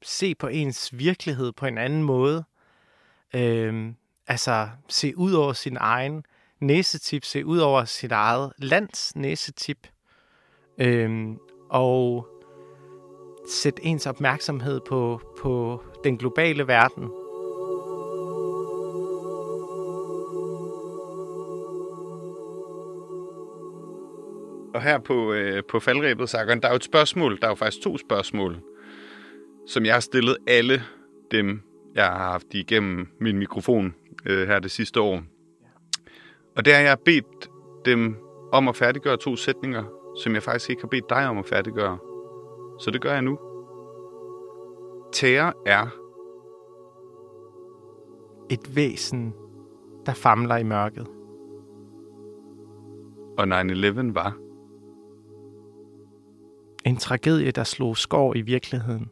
se 0.01 0.35
på 0.35 0.47
ens 0.47 0.97
virkelighed 0.97 1.51
på 1.51 1.65
en 1.65 1.77
anden 1.77 2.03
måde. 2.03 2.43
Øhm, 3.35 3.95
altså 4.27 4.69
se 4.89 5.17
ud 5.17 5.33
over 5.33 5.53
sin 5.53 5.77
egen 5.79 6.25
næsetip, 6.59 7.23
se 7.25 7.45
ud 7.45 7.57
over 7.57 7.85
sit 7.85 8.11
eget 8.11 8.53
lands 8.57 9.15
næsetip, 9.15 9.87
øhm, 10.77 11.39
og 11.69 12.27
sætte 13.47 13.85
ens 13.85 14.07
opmærksomhed 14.07 14.79
på, 14.87 15.21
på 15.39 15.81
den 16.03 16.17
globale 16.17 16.67
verden. 16.67 17.03
Og 24.73 24.81
her 24.81 24.99
på, 24.99 25.33
øh, 25.33 25.63
på 25.69 25.79
faldrebet, 25.79 26.29
Sakkeren, 26.29 26.61
der 26.61 26.67
er 26.67 26.71
jo 26.71 26.75
et 26.75 26.83
spørgsmål, 26.83 27.39
der 27.39 27.45
er 27.45 27.51
jo 27.51 27.55
faktisk 27.55 27.83
to 27.83 27.97
spørgsmål, 27.97 28.57
som 29.67 29.85
jeg 29.85 29.93
har 29.93 29.99
stillet 29.99 30.37
alle 30.47 30.83
dem, 31.31 31.61
jeg 31.95 32.05
har 32.05 32.31
haft 32.31 32.53
igennem 32.53 33.07
min 33.19 33.37
mikrofon 33.37 33.95
øh, 34.25 34.47
her 34.47 34.59
det 34.59 34.71
sidste 34.71 35.01
år. 35.01 35.23
Og 36.55 36.65
der 36.65 36.75
har 36.75 36.81
jeg 36.81 36.97
bedt 37.05 37.49
dem 37.85 38.15
om 38.51 38.67
at 38.67 38.75
færdiggøre 38.75 39.17
to 39.17 39.35
sætninger, 39.35 39.83
som 40.23 40.33
jeg 40.33 40.43
faktisk 40.43 40.69
ikke 40.69 40.81
har 40.81 40.87
bedt 40.87 41.09
dig 41.09 41.27
om 41.27 41.37
at 41.37 41.45
færdiggøre. 41.45 41.97
Så 42.83 42.91
det 42.91 43.01
gør 43.01 43.13
jeg 43.13 43.21
nu. 43.21 43.39
Terror 45.13 45.53
er 45.65 45.87
Et 48.49 48.75
væsen, 48.75 49.33
der 50.05 50.13
famler 50.13 50.57
i 50.57 50.63
mørket. 50.63 51.07
og 53.37 53.43
9-11 53.43 54.13
var. 54.13 54.37
En 56.85 56.97
tragedie, 56.97 57.51
der 57.51 57.63
slog 57.63 57.97
skår 57.97 58.35
i 58.35 58.41
virkeligheden. 58.41 59.11